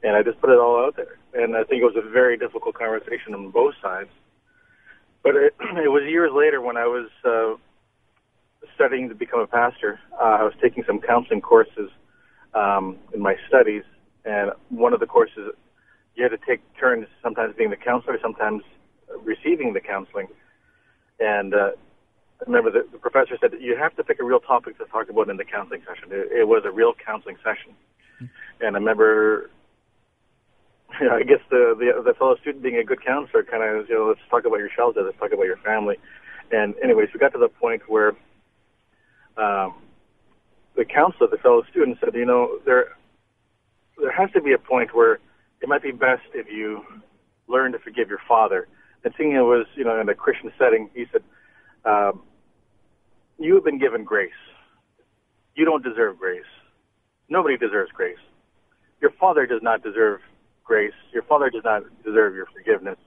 and 0.03 0.15
I 0.15 0.23
just 0.23 0.39
put 0.39 0.49
it 0.49 0.59
all 0.59 0.85
out 0.85 0.95
there. 0.95 1.17
And 1.33 1.55
I 1.55 1.63
think 1.63 1.81
it 1.81 1.85
was 1.85 1.97
a 1.97 2.09
very 2.09 2.37
difficult 2.37 2.75
conversation 2.75 3.33
on 3.33 3.51
both 3.51 3.75
sides. 3.81 4.09
But 5.23 5.35
it, 5.35 5.55
it 5.59 5.91
was 5.91 6.03
years 6.07 6.31
later 6.33 6.61
when 6.61 6.77
I 6.77 6.85
was 6.85 7.09
uh, 7.25 7.55
studying 8.75 9.09
to 9.09 9.15
become 9.15 9.39
a 9.39 9.47
pastor. 9.47 9.99
Uh, 10.13 10.37
I 10.39 10.43
was 10.43 10.53
taking 10.61 10.83
some 10.85 10.99
counseling 10.99 11.41
courses 11.41 11.89
um, 12.53 12.97
in 13.13 13.21
my 13.21 13.35
studies, 13.47 13.83
and 14.27 14.51
one 14.69 14.93
of 14.93 14.99
the 14.99 15.05
courses 15.05 15.53
you 16.15 16.23
had 16.23 16.31
to 16.31 16.39
take 16.45 16.61
turns, 16.79 17.07
sometimes 17.21 17.55
being 17.55 17.69
the 17.69 17.77
counselor, 17.77 18.17
sometimes 18.21 18.63
receiving 19.23 19.73
the 19.73 19.79
counseling. 19.79 20.27
And 21.19 21.53
uh, 21.53 21.71
I 22.41 22.43
remember 22.45 22.71
the, 22.71 22.87
the 22.91 22.97
professor 22.97 23.37
said 23.39 23.51
that 23.51 23.61
you 23.61 23.77
have 23.77 23.95
to 23.95 24.03
pick 24.03 24.19
a 24.19 24.23
real 24.23 24.39
topic 24.39 24.77
to 24.79 24.85
talk 24.85 25.09
about 25.09 25.29
in 25.29 25.37
the 25.37 25.45
counseling 25.45 25.81
session. 25.87 26.09
It, 26.11 26.31
it 26.31 26.47
was 26.47 26.63
a 26.65 26.71
real 26.71 26.93
counseling 26.93 27.37
session. 27.43 27.75
And 28.59 28.75
I 28.75 28.79
remember 28.79 29.51
you 30.99 31.07
know, 31.07 31.15
I 31.15 31.23
guess 31.23 31.39
the, 31.49 31.75
the 31.77 32.01
the 32.01 32.13
fellow 32.13 32.35
student 32.37 32.63
being 32.63 32.77
a 32.77 32.83
good 32.83 33.03
counselor 33.05 33.43
kind 33.43 33.63
of 33.63 33.89
you 33.89 33.95
know 33.95 34.07
let's 34.07 34.19
talk 34.29 34.45
about 34.45 34.57
your 34.57 34.69
childhood, 34.69 35.05
let's 35.05 35.19
talk 35.19 35.31
about 35.31 35.45
your 35.45 35.57
family, 35.57 35.97
and 36.51 36.75
anyways 36.83 37.09
we 37.13 37.19
got 37.19 37.33
to 37.33 37.39
the 37.39 37.49
point 37.49 37.83
where 37.87 38.15
um, 39.37 39.75
the 40.75 40.85
counselor, 40.85 41.27
the 41.29 41.37
fellow 41.37 41.63
student 41.69 41.97
said, 41.99 42.15
you 42.15 42.25
know 42.25 42.59
there 42.65 42.96
there 43.97 44.11
has 44.11 44.31
to 44.31 44.41
be 44.41 44.53
a 44.53 44.57
point 44.57 44.95
where 44.95 45.19
it 45.61 45.67
might 45.67 45.83
be 45.83 45.91
best 45.91 46.23
if 46.33 46.47
you 46.51 46.83
learn 47.47 47.71
to 47.71 47.79
forgive 47.79 48.09
your 48.09 48.21
father. 48.27 48.67
And 49.03 49.13
seeing 49.17 49.31
it 49.31 49.41
was 49.41 49.65
you 49.75 49.83
know 49.83 49.99
in 49.99 50.09
a 50.09 50.15
Christian 50.15 50.51
setting, 50.57 50.89
he 50.93 51.05
said, 51.11 51.23
um, 51.85 52.21
you 53.39 53.55
have 53.55 53.63
been 53.63 53.79
given 53.79 54.03
grace. 54.03 54.31
You 55.55 55.65
don't 55.65 55.83
deserve 55.83 56.17
grace. 56.17 56.41
Nobody 57.29 57.57
deserves 57.57 57.91
grace. 57.91 58.17
Your 59.01 59.11
father 59.19 59.45
does 59.45 59.61
not 59.61 59.83
deserve 59.83 60.21
grace. 60.63 60.93
Your 61.13 61.23
father 61.23 61.49
does 61.49 61.63
not 61.63 61.83
deserve 62.03 62.35
your 62.35 62.47
forgiveness, 62.47 62.97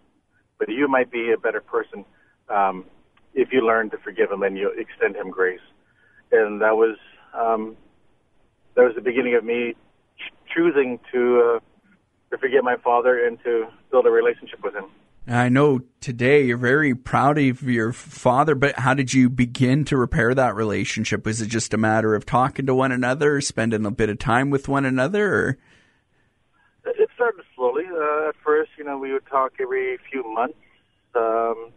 but 0.59 0.69
you 0.69 0.89
might 0.89 1.11
be 1.11 1.33
a 1.33 1.39
better 1.39 1.61
person 1.61 2.05
um, 2.49 2.85
if 3.35 3.53
you 3.53 3.65
learn 3.65 3.91
to 3.91 3.99
forgive 3.99 4.31
him 4.31 4.43
and 4.43 4.57
you 4.57 4.73
extend 4.77 5.17
him 5.17 5.31
grace. 5.31 5.61
And 6.33 6.61
that 6.61 6.77
was 6.77 6.97
um, 7.35 7.77
that 8.75 8.83
was 8.83 8.95
the 8.95 9.01
beginning 9.01 9.35
of 9.35 9.45
me 9.45 9.75
choosing 10.55 10.99
to 11.13 11.57
uh, 11.57 11.61
to 12.31 12.39
forgive 12.39 12.65
my 12.65 12.77
father 12.77 13.27
and 13.27 13.43
to 13.45 13.67
build 13.91 14.07
a 14.07 14.11
relationship 14.11 14.63
with 14.63 14.75
him. 14.75 14.85
I 15.27 15.49
know 15.49 15.81
today 16.01 16.45
you're 16.45 16.57
very 16.57 16.95
proud 16.95 17.39
of 17.39 17.63
your 17.63 17.93
father, 17.93 18.55
but 18.55 18.79
how 18.79 18.95
did 18.95 19.13
you 19.13 19.29
begin 19.29 19.85
to 19.87 19.97
repair 19.97 20.35
that 20.35 20.55
relationship? 20.55 21.27
Was 21.27 21.41
it 21.41 21.49
just 21.49 21.75
a 21.75 21.79
matter 21.79 22.15
of 22.15 22.25
talking 22.25 22.67
to 22.67 22.75
one 22.75 22.91
another, 22.91 23.41
spending 23.41 23.85
a 23.85 23.91
bit 23.91 24.09
of 24.09 24.19
time 24.19 24.51
with 24.51 24.67
one 24.67 24.85
another, 24.85 25.35
or? 25.35 25.59
It 26.87 27.11
started 27.15 27.45
slowly. 27.55 27.85
Uh, 27.87 28.31
at 28.31 28.35
first, 28.43 28.71
you 28.79 28.85
know, 28.85 28.97
we 28.97 29.13
would 29.13 29.27
talk 29.27 29.53
every 29.61 29.99
few 30.11 30.25
months. 30.35 30.59
Um, 31.15 31.73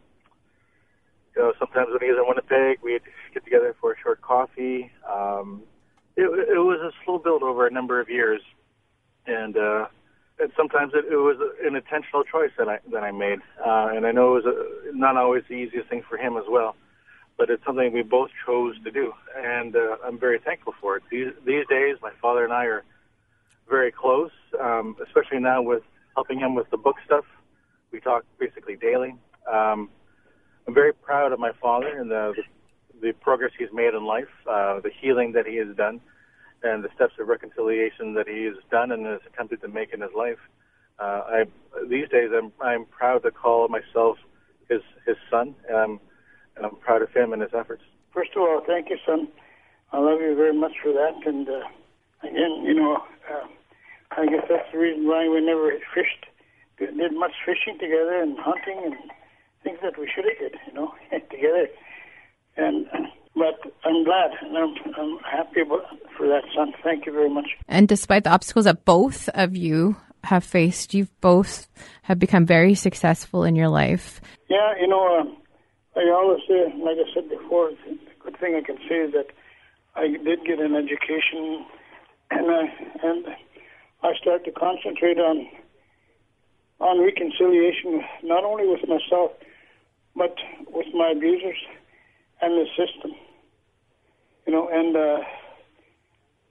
you 1.35 1.41
know, 1.41 1.53
sometimes 1.59 1.89
when 1.91 2.01
he 2.01 2.07
was 2.07 2.17
in 2.17 2.27
Winnipeg, 2.27 2.79
we'd 2.81 3.01
get 3.33 3.43
together 3.43 3.75
for 3.81 3.91
a 3.91 3.95
short 4.01 4.21
coffee. 4.21 4.91
Um, 5.11 5.63
it, 6.15 6.23
it 6.23 6.59
was 6.59 6.79
a 6.81 6.91
slow 7.03 7.17
build 7.17 7.43
over 7.43 7.67
a 7.67 7.71
number 7.71 7.99
of 7.99 8.09
years, 8.09 8.41
and 9.27 9.57
uh, 9.57 9.87
and 10.39 10.51
sometimes 10.57 10.93
it, 10.93 11.05
it 11.11 11.17
was 11.17 11.37
an 11.65 11.75
intentional 11.75 12.23
choice 12.23 12.51
that 12.57 12.67
I 12.67 12.79
that 12.91 13.03
I 13.03 13.11
made. 13.11 13.39
Uh, 13.59 13.89
and 13.93 14.05
I 14.05 14.11
know 14.11 14.37
it 14.37 14.43
was 14.43 14.55
a, 14.55 14.95
not 14.95 15.17
always 15.17 15.43
the 15.47 15.55
easiest 15.55 15.89
thing 15.89 16.03
for 16.07 16.17
him 16.17 16.37
as 16.37 16.45
well, 16.49 16.75
but 17.37 17.49
it's 17.49 17.63
something 17.65 17.93
we 17.93 18.03
both 18.03 18.31
chose 18.45 18.75
to 18.83 18.91
do, 18.91 19.13
and 19.35 19.75
uh, 19.75 19.97
I'm 20.05 20.19
very 20.19 20.39
thankful 20.39 20.73
for 20.79 20.97
it. 20.97 21.03
These 21.09 21.33
these 21.45 21.65
days, 21.67 21.97
my 22.01 22.11
father 22.21 22.43
and 22.43 22.53
I 22.53 22.65
are 22.65 22.83
very 23.69 23.91
close, 23.91 24.31
um, 24.59 24.95
especially 25.05 25.39
now 25.39 25.61
with 25.61 25.83
helping 26.15 26.39
him 26.39 26.55
with 26.55 26.69
the 26.69 26.77
book 26.77 26.97
stuff. 27.05 27.25
We 27.91 27.99
talk 27.99 28.25
basically 28.39 28.75
daily. 28.75 29.15
Um, 29.51 29.89
I'm 30.67 30.73
very 30.73 30.93
proud 30.93 31.31
of 31.31 31.39
my 31.39 31.51
father 31.61 31.97
and 31.99 32.09
the, 32.09 32.33
the, 33.01 33.07
the 33.07 33.13
progress 33.13 33.51
he's 33.57 33.69
made 33.73 33.93
in 33.93 34.05
life, 34.05 34.29
uh, 34.49 34.79
the 34.79 34.91
healing 35.01 35.33
that 35.33 35.45
he 35.45 35.57
has 35.57 35.75
done, 35.75 36.01
and 36.63 36.83
the 36.83 36.89
steps 36.95 37.13
of 37.19 37.27
reconciliation 37.27 38.13
that 38.13 38.27
he 38.27 38.45
has 38.45 38.55
done 38.71 38.91
and 38.91 39.05
has 39.05 39.19
attempted 39.31 39.61
to 39.61 39.67
make 39.67 39.93
in 39.93 40.01
his 40.01 40.11
life. 40.15 40.39
Uh, 40.99 41.21
I, 41.25 41.43
these 41.89 42.07
days, 42.09 42.29
I'm, 42.35 42.51
I'm 42.61 42.85
proud 42.85 43.23
to 43.23 43.31
call 43.31 43.67
myself 43.67 44.17
his, 44.69 44.81
his 45.05 45.17
son, 45.29 45.55
and 45.67 45.77
I'm, 45.77 45.99
and 46.55 46.65
I'm 46.65 46.75
proud 46.77 47.01
of 47.01 47.11
him 47.11 47.33
and 47.33 47.41
his 47.41 47.51
efforts. 47.53 47.83
First 48.13 48.31
of 48.35 48.41
all, 48.43 48.61
thank 48.65 48.89
you, 48.89 48.97
son. 49.05 49.27
I 49.91 49.99
love 49.99 50.21
you 50.21 50.35
very 50.35 50.57
much 50.57 50.73
for 50.81 50.93
that. 50.93 51.13
And 51.25 51.47
uh, 51.49 51.61
again, 52.23 52.63
you 52.63 52.73
know, 52.73 52.97
uh, 53.29 53.47
I 54.11 54.25
guess 54.27 54.45
that's 54.49 54.71
the 54.71 54.77
reason 54.77 55.07
why 55.07 55.27
we 55.27 55.43
never 55.45 55.71
fished, 55.93 56.25
did 56.77 56.95
much 57.13 57.33
fishing 57.45 57.77
together 57.79 58.21
and 58.21 58.37
hunting 58.39 58.81
and 58.85 58.95
things 59.63 59.79
that 59.81 59.99
we 59.99 60.09
should 60.13 60.25
have 60.25 60.37
did, 60.39 60.59
you 60.67 60.73
know, 60.73 60.93
together. 61.11 61.67
And 62.55 62.87
but 63.35 63.59
I'm 63.83 64.03
glad 64.03 64.31
and 64.41 64.57
I'm, 64.57 64.75
I'm 64.97 65.17
happy 65.19 65.61
for 66.17 66.27
that, 66.27 66.43
son. 66.55 66.73
Thank 66.83 67.05
you 67.05 67.11
very 67.11 67.29
much. 67.29 67.49
And 67.67 67.87
despite 67.87 68.23
the 68.23 68.31
obstacles 68.31 68.65
that 68.65 68.85
both 68.85 69.29
of 69.29 69.55
you 69.55 69.95
have 70.23 70.43
faced, 70.43 70.93
you've 70.93 71.19
both 71.19 71.67
have 72.03 72.19
become 72.19 72.45
very 72.45 72.75
successful 72.75 73.43
in 73.43 73.55
your 73.55 73.69
life. 73.69 74.21
Yeah, 74.49 74.73
you 74.79 74.87
know, 74.87 75.19
um, 75.19 75.37
I 75.95 76.09
always 76.11 76.41
say, 76.47 76.73
like 76.77 76.97
I 76.97 77.13
said 77.13 77.29
before, 77.29 77.71
the 77.71 77.97
good 78.19 78.39
thing 78.39 78.55
I 78.55 78.65
can 78.65 78.77
say 78.87 78.95
is 78.95 79.13
that 79.13 79.27
I 79.95 80.07
did 80.07 80.45
get 80.45 80.59
an 80.59 80.75
education, 80.75 81.65
and 82.31 82.49
I 82.49 82.63
and 83.03 83.25
I 84.01 84.13
started 84.19 84.45
to 84.45 84.51
concentrate 84.51 85.19
on 85.19 85.47
on 86.79 87.03
reconciliation, 87.03 88.01
not 88.23 88.43
only 88.43 88.67
with 88.67 88.81
myself, 88.87 89.31
but 90.15 90.35
with 90.71 90.87
my 90.93 91.11
abusers 91.15 91.61
and 92.41 92.53
the 92.53 92.65
system. 92.75 93.11
You 94.45 94.53
know, 94.53 94.67
and 94.71 94.95
uh, 94.95 95.19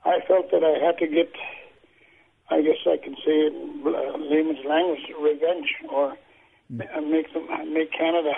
I 0.05 0.19
felt 0.27 0.51
that 0.51 0.65
I 0.65 0.85
had 0.85 0.99
to 0.99 1.07
get, 1.07 1.31
I 2.51 2.63
guess 2.63 2.79
I 2.87 2.97
can 3.03 3.15
say 3.17 3.47
it 3.47 3.53
in 3.53 3.83
uh, 3.87 4.19
layman's 4.19 4.65
language, 4.67 5.01
revenge, 5.21 5.69
or 5.91 6.17
mm. 6.73 7.11
make 7.11 7.33
them 7.33 7.47
make 7.73 7.93
Canada 7.93 8.33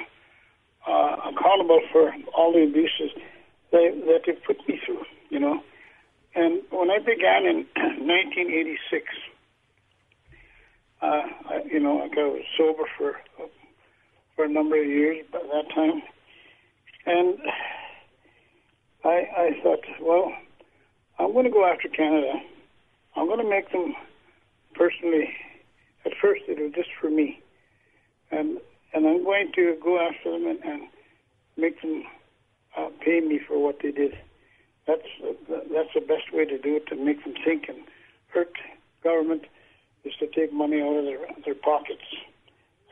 uh, 0.87 1.16
accountable 1.30 1.80
for 1.92 2.12
all 2.37 2.52
the 2.52 2.64
abuses 2.64 3.16
they, 3.73 3.90
that 4.06 4.23
they 4.26 4.32
put 4.32 4.56
me 4.68 4.80
through. 4.84 5.04
You 5.30 5.40
know, 5.40 5.62
and 6.34 6.62
when 6.70 6.90
I 6.90 6.99
began 6.99 7.46
in 7.46 7.66
1986, 7.76 9.04
uh, 11.00 11.06
I, 11.06 11.62
you 11.70 11.80
know, 11.80 12.02
I 12.02 12.06
was 12.08 12.42
sober 12.58 12.84
for 12.99 13.16
for 14.37 14.44
a 14.44 14.49
number 14.49 14.80
of 14.80 14.87
years 14.87 15.25
by 15.32 15.38
that 15.38 15.75
time, 15.75 16.02
and 17.06 17.38
I 19.04 19.28
I 19.37 19.61
thought, 19.62 19.84
well, 20.00 20.32
I'm 21.18 21.32
going 21.32 21.44
to 21.44 21.50
go 21.50 21.64
after 21.64 21.88
Canada. 21.88 22.32
I'm 23.16 23.26
going 23.26 23.38
to 23.38 23.49
make 23.49 23.70
them 23.70 23.94
personally. 24.75 25.28
At 26.04 26.12
first, 26.20 26.42
it 26.49 26.58
was 26.61 26.73
just 26.75 26.90
for 27.00 27.11
me, 27.11 27.40
and 28.30 28.58
and 28.92 29.06
I'm 29.06 29.25
going 29.25 29.52
to 29.54 29.76
go 29.82 29.99
after 30.00 30.30
them 30.32 30.46
and, 30.46 30.58
and 30.64 30.82
make 31.56 31.80
them 31.82 32.04
uh, 32.76 32.88
pay 33.00 33.20
me 33.20 33.40
for 33.46 33.62
what 33.62 33.78
they 33.82 33.90
did. 33.90 34.18
That's 34.87 35.06
uh, 35.23 35.32
that's 35.73 35.94
the 35.94 36.00
best 36.00 36.32
way 36.32 36.44
to 36.44 36.58
do 36.58 36.76
it 36.76 36.87
to 36.88 36.96
make 36.96 37.25
them 37.25 37.34
think 37.44 37.68
and 37.68 37.78
hurt 38.28 38.52
government 39.02 39.44
is 40.04 40.12
to 40.20 40.26
take 40.26 40.52
money 40.52 40.80
out 40.80 40.96
of 40.96 41.04
their 41.04 41.18
their 41.44 41.54
pockets. 41.54 42.04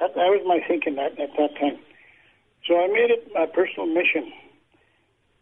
That, 0.00 0.14
that 0.14 0.28
was 0.32 0.42
my 0.46 0.60
thinking 0.66 0.98
at, 0.98 1.18
at 1.18 1.30
that 1.38 1.54
time. 1.60 1.78
So 2.66 2.78
I 2.78 2.86
made 2.86 3.10
it 3.10 3.28
my 3.34 3.46
personal 3.46 3.86
mission 3.86 4.32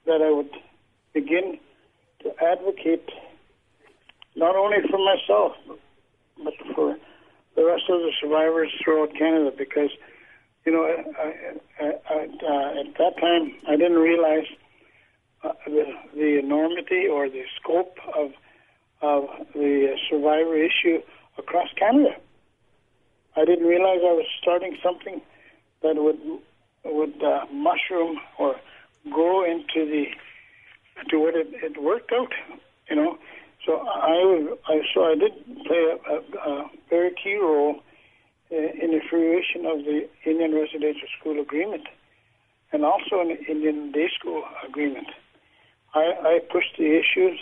that 0.06 0.22
I 0.22 0.30
would 0.30 0.50
begin 1.12 1.58
to 2.22 2.30
advocate 2.42 3.08
not 4.36 4.56
only 4.56 4.78
for 4.90 4.98
myself 4.98 5.52
but 6.42 6.54
for 6.74 6.96
the 7.56 7.64
rest 7.64 7.84
of 7.88 8.00
the 8.00 8.12
survivors 8.20 8.70
throughout 8.82 9.12
Canada 9.14 9.50
because 9.56 9.90
you 10.64 10.72
know 10.72 10.84
I, 10.84 11.84
I, 11.84 11.92
I, 12.08 12.16
uh, 12.16 12.80
at 12.80 12.98
that 12.98 13.18
time 13.20 13.54
I 13.68 13.76
didn't 13.76 13.98
realize 13.98 14.46
uh, 15.42 15.52
the, 15.66 15.84
the 16.14 16.38
enormity 16.38 17.06
or 17.10 17.28
the 17.28 17.42
scope 17.60 17.96
of 18.16 18.30
of 19.02 19.24
the 19.54 19.96
survivor 20.10 20.56
issue 20.56 21.00
across 21.38 21.68
Canada. 21.78 22.16
I 23.34 23.44
didn't 23.46 23.66
realize 23.66 24.00
I 24.02 24.12
was 24.12 24.26
starting 24.40 24.76
something 24.82 25.22
that 25.82 25.96
would 25.96 26.20
would 26.84 27.22
uh, 27.22 27.46
mushroom 27.52 28.18
or 28.38 28.56
grow 29.10 29.44
into 29.44 29.88
the 29.88 30.04
to 31.08 31.18
what 31.18 31.34
it, 31.34 31.48
it 31.62 31.82
worked 31.82 32.12
out, 32.12 32.32
you 32.88 32.96
know. 32.96 33.18
So 33.66 33.78
I, 33.78 34.54
I 34.68 34.80
so 34.94 35.04
I 35.04 35.14
did 35.14 35.32
play 35.66 35.96
a, 36.08 36.12
a, 36.12 36.50
a 36.50 36.70
very 36.88 37.10
key 37.22 37.36
role 37.36 37.76
uh, 38.52 38.56
in 38.56 38.90
the 38.90 39.00
fruition 39.08 39.66
of 39.66 39.84
the 39.84 40.08
Indian 40.24 40.54
Residential 40.54 41.08
School 41.18 41.40
Agreement, 41.40 41.84
and 42.72 42.84
also 42.84 43.24
the 43.24 43.38
Indian 43.50 43.92
Day 43.92 44.08
School 44.18 44.44
Agreement. 44.66 45.06
I, 45.94 46.12
I 46.22 46.38
pushed 46.52 46.76
the 46.78 46.98
issues. 46.98 47.40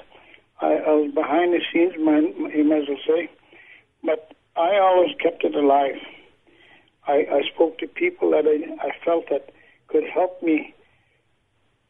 I, 0.61 0.75
I 0.75 0.91
was 0.91 1.13
behind 1.15 1.53
the 1.53 1.61
scenes, 1.73 1.93
you 1.97 2.65
might 2.65 2.83
as 2.83 2.89
well 2.89 2.99
say, 3.07 3.31
but 4.03 4.35
I 4.57 4.79
always 4.79 5.15
kept 5.23 5.45
it 5.45 5.55
alive. 5.55 6.01
I, 7.07 7.27
I 7.31 7.43
spoke 7.55 7.79
to 7.79 7.87
people 7.87 8.31
that 8.33 8.45
I, 8.45 8.87
I 8.87 8.91
felt 9.05 9.29
that 9.31 9.51
could 9.87 10.05
help 10.13 10.43
me 10.43 10.75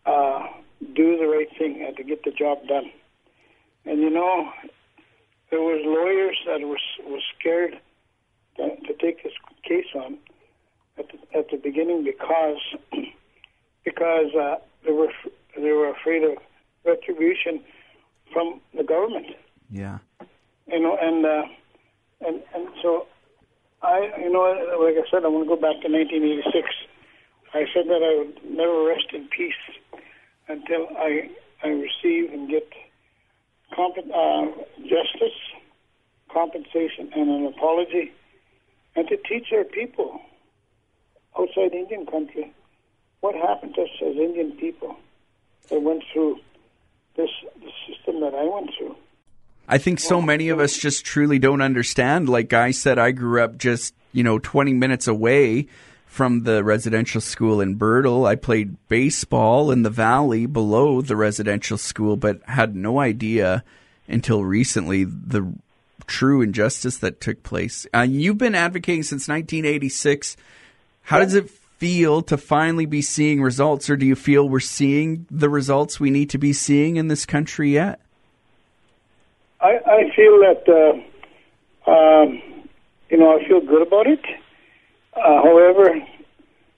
uh, 0.09 0.47
do 0.95 1.19
the 1.19 1.27
right 1.27 1.49
thing 1.59 1.85
and 1.87 1.97
to 1.97 2.03
get 2.03 2.25
the 2.25 2.31
job 2.31 2.59
done. 2.67 2.91
And 3.85 4.01
you 4.01 4.11
know, 4.11 4.51
there 5.51 5.61
was 5.61 5.81
lawyers 5.85 6.39
that 6.47 6.67
was 6.67 6.81
was 7.05 7.23
scared 7.39 7.79
to, 8.57 8.77
to 8.87 8.95
take 8.95 9.23
this 9.23 9.33
case 9.65 9.87
on 9.95 10.19
at 10.99 11.07
the, 11.09 11.39
at 11.39 11.51
the 11.51 11.57
beginning 11.57 12.05
because 12.05 12.61
because 13.85 14.35
uh, 14.35 14.57
they 14.85 14.93
were 14.93 15.13
they 15.57 15.73
were 15.73 15.91
afraid 15.91 16.23
of 16.25 16.39
retribution 16.85 17.61
from 18.33 18.61
the 18.77 18.85
government. 18.85 19.27
Yeah. 19.71 19.99
You 20.67 20.81
know, 20.81 20.97
and 21.01 21.25
uh, 21.25 21.43
and 22.27 22.43
and 22.55 22.69
so 22.83 23.07
I, 23.83 24.11
you 24.19 24.31
know, 24.31 24.43
like 24.81 24.97
I 24.97 25.09
said, 25.11 25.25
I 25.25 25.29
want 25.29 25.45
to 25.45 25.49
go 25.49 25.57
back 25.57 25.81
to 25.83 25.89
1986. 25.89 26.69
I 27.55 27.65
said 27.73 27.89
that 27.89 28.03
I 28.05 28.19
would 28.19 28.45
never 28.45 28.85
rest 28.85 29.07
in 29.13 29.29
peace 29.29 29.55
until 30.49 30.89
I 30.97 31.31
I 31.63 31.69
receive 31.69 32.33
and 32.33 32.49
get 32.49 32.69
comp- 33.75 33.99
uh, 34.15 34.47
justice, 34.83 35.39
compensation, 36.33 37.11
and 37.15 37.29
an 37.29 37.47
apology, 37.47 38.13
and 38.97 39.09
to 39.09 39.17
teach 39.17 39.53
our 39.53 39.65
people 39.65 40.21
outside 41.39 41.73
Indian 41.73 42.07
country 42.07 42.53
what 43.21 43.35
happened 43.35 43.75
to 43.75 43.83
us 43.83 43.89
as 44.01 44.17
Indian 44.17 44.53
people 44.53 44.97
that 45.69 45.81
went 45.81 46.03
through 46.13 46.39
this 47.17 47.31
system 47.87 48.21
that 48.21 48.35
I 48.35 48.45
went 48.45 48.71
through. 48.79 48.97
I 49.67 49.79
think 49.79 50.01
so 50.01 50.23
many 50.23 50.49
of 50.49 50.61
us 50.61 50.79
just 50.79 51.05
truly 51.05 51.39
don't 51.39 51.61
understand. 51.61 52.29
Like 52.29 52.53
I 52.55 52.71
said, 52.71 52.99
I 52.99 53.11
grew 53.11 53.43
up 53.43 53.59
just, 53.59 53.93
you 54.13 54.23
know, 54.23 54.39
20 54.39 54.73
minutes 54.73 55.09
away 55.09 55.67
from 56.09 56.43
the 56.45 56.65
residential 56.65 57.21
school 57.21 57.61
in 57.61 57.79
Birtle. 57.79 58.27
I 58.27 58.35
played 58.35 58.77
baseball 58.89 59.71
in 59.71 59.83
the 59.83 59.91
valley 59.91 60.47
below 60.47 61.01
the 61.01 61.15
residential 61.15 61.79
school, 61.79 62.17
but 62.17 62.41
had 62.45 62.75
no 62.75 62.99
idea 62.99 63.63
until 64.09 64.43
recently 64.43 65.05
the 65.05 65.53
true 66.07 66.41
injustice 66.41 66.97
that 66.99 67.21
took 67.21 67.43
place. 67.43 67.87
Uh, 67.95 68.01
you've 68.01 68.39
been 68.39 68.55
advocating 68.55 69.03
since 69.03 69.29
1986. 69.29 70.37
How 71.03 71.19
does 71.19 71.35
it 71.35 71.51
feel 71.51 72.23
to 72.23 72.37
finally 72.37 72.87
be 72.87 73.03
seeing 73.03 73.41
results, 73.43 73.89
or 73.89 73.97
do 73.97 74.07
you 74.07 74.17
feel 74.17 74.49
we're 74.49 74.61
seeing 74.61 75.27
the 75.31 75.49
results 75.49 76.01
we 76.01 76.11
need 76.11 76.31
to 76.31 76.39
be 76.39 76.53
seeing 76.53 76.97
in 76.97 77.09
this 77.09 77.27
country 77.27 77.71
yet? 77.71 78.01
I, 79.61 79.79
I 79.87 80.03
feel 80.17 80.39
that, 80.41 81.05
uh, 81.87 81.91
um, 81.91 82.43
you 83.11 83.19
know, 83.19 83.39
I 83.39 83.47
feel 83.47 83.61
good 83.61 83.87
about 83.87 84.07
it. 84.07 84.25
Uh, 85.19 85.43
however, 85.43 85.95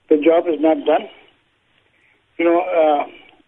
the 0.09 0.17
job 0.17 0.47
is 0.47 0.59
not 0.59 0.83
done. 0.85 1.07
You 2.37 2.45
know, 2.45 2.59
uh, 2.61 3.05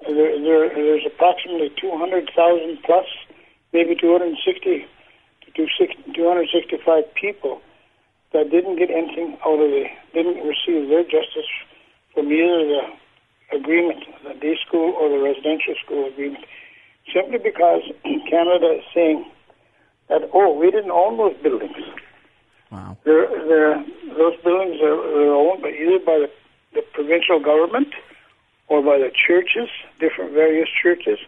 there, 0.08 0.40
there, 0.40 0.70
there's 0.70 1.06
approximately 1.06 1.72
200,000 1.82 2.78
plus, 2.86 3.06
maybe 3.74 3.96
260 3.96 4.86
to 5.46 5.68
265 6.14 7.04
people 7.16 7.62
that 8.34 8.50
didn't 8.50 8.78
get 8.78 8.90
anything 8.90 9.38
out 9.46 9.60
of 9.60 9.70
the, 9.70 9.86
didn't 10.14 10.46
receive 10.46 10.90
their 10.90 11.04
justice 11.04 11.50
from 12.14 12.32
either 12.32 12.66
the 12.66 13.58
agreement, 13.58 14.04
the 14.28 14.34
day 14.40 14.58
school 14.66 14.94
or 15.00 15.10
the 15.10 15.20
residential 15.20 15.76
school 15.84 16.08
agreement, 16.08 16.46
simply 17.14 17.38
because 17.38 17.82
Canada 18.30 18.78
is 18.78 18.84
saying 18.94 19.26
that, 20.10 20.22
oh, 20.34 20.54
we 20.54 20.70
didn't 20.72 20.92
own 20.92 21.18
those 21.18 21.36
buildings. 21.42 21.78
Wow. 22.74 22.98
They're, 23.06 23.30
they're, 23.30 23.86
those 24.18 24.34
buildings 24.44 24.82
are, 24.82 24.98
are 24.98 25.34
owned 25.36 25.62
by 25.62 25.70
either 25.70 26.00
by 26.04 26.26
the, 26.26 26.30
the 26.74 26.82
provincial 26.94 27.40
government 27.40 27.94
or 28.68 28.82
by 28.82 28.98
the 28.98 29.12
churches, 29.14 29.70
different 30.00 30.34
various 30.34 30.68
churches, 30.82 31.20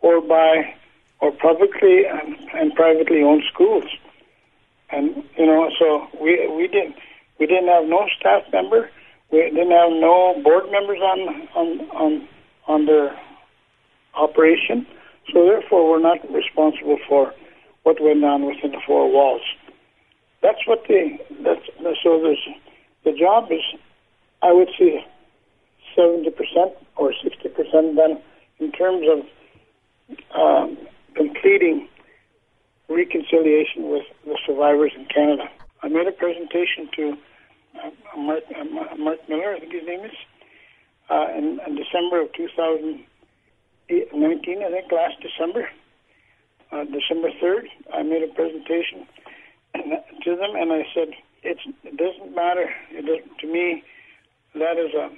or 0.00 0.20
by 0.20 0.74
or 1.20 1.30
publicly 1.30 2.02
and, 2.06 2.36
and 2.54 2.74
privately 2.74 3.22
owned 3.22 3.44
schools. 3.52 3.84
And 4.90 5.22
you 5.38 5.46
know, 5.46 5.70
so 5.78 6.08
we 6.20 6.44
we 6.48 6.66
didn't 6.66 6.96
we 7.38 7.46
didn't 7.46 7.68
have 7.68 7.86
no 7.86 8.08
staff 8.18 8.42
member, 8.52 8.90
we 9.30 9.42
didn't 9.42 9.70
have 9.70 9.92
no 9.92 10.40
board 10.42 10.64
members 10.72 10.98
on 10.98 11.48
on 11.54 11.80
on 11.90 12.28
on 12.66 12.86
their 12.86 13.16
operation. 14.14 14.86
So 15.32 15.44
therefore, 15.44 15.88
we're 15.88 16.02
not 16.02 16.18
responsible 16.32 16.98
for 17.08 17.32
what 17.84 18.02
went 18.02 18.24
on 18.24 18.44
within 18.44 18.72
the 18.72 18.80
four 18.84 19.10
walls. 19.10 19.42
That's 20.44 20.60
what 20.66 20.84
the 20.86 21.16
that's 21.42 21.66
so 22.04 22.20
there's 22.20 22.46
the 23.02 23.12
job 23.12 23.50
is 23.50 23.62
I 24.42 24.52
would 24.52 24.68
say 24.78 25.02
seventy 25.96 26.28
percent 26.28 26.74
or 26.96 27.14
sixty 27.22 27.48
percent 27.48 27.96
done 27.96 28.20
in 28.58 28.70
terms 28.70 29.08
of 29.08 29.20
um, 30.36 30.76
completing 31.16 31.88
reconciliation 32.90 33.88
with 33.88 34.04
the 34.26 34.36
survivors 34.46 34.92
in 34.94 35.06
Canada. 35.06 35.48
I 35.82 35.88
made 35.88 36.06
a 36.06 36.12
presentation 36.12 36.90
to 36.94 37.16
uh, 37.82 37.88
Marc, 38.18 38.44
uh, 38.54 38.64
Marc 38.98 39.26
Miller, 39.28 39.54
I 39.54 39.60
think 39.60 39.72
his 39.72 39.86
name 39.86 40.04
is, 40.04 40.12
uh, 41.08 41.28
in, 41.36 41.58
in 41.66 41.74
December 41.74 42.20
of 42.20 42.30
2019, 42.34 44.62
I 44.62 44.70
think 44.70 44.92
last 44.92 45.22
December, 45.22 45.70
uh, 46.70 46.84
December 46.84 47.30
3rd. 47.42 47.70
I 47.94 48.02
made 48.02 48.22
a 48.22 48.28
presentation 48.34 49.06
to 49.74 50.36
them, 50.36 50.54
and 50.56 50.72
I 50.72 50.82
said, 50.94 51.08
it's, 51.42 51.60
it 51.84 51.96
doesn't 51.96 52.34
matter. 52.34 52.70
It 52.90 53.06
doesn't, 53.06 53.38
to 53.40 53.46
me, 53.46 53.82
that 54.54 54.78
is 54.78 54.94
a, 54.94 55.10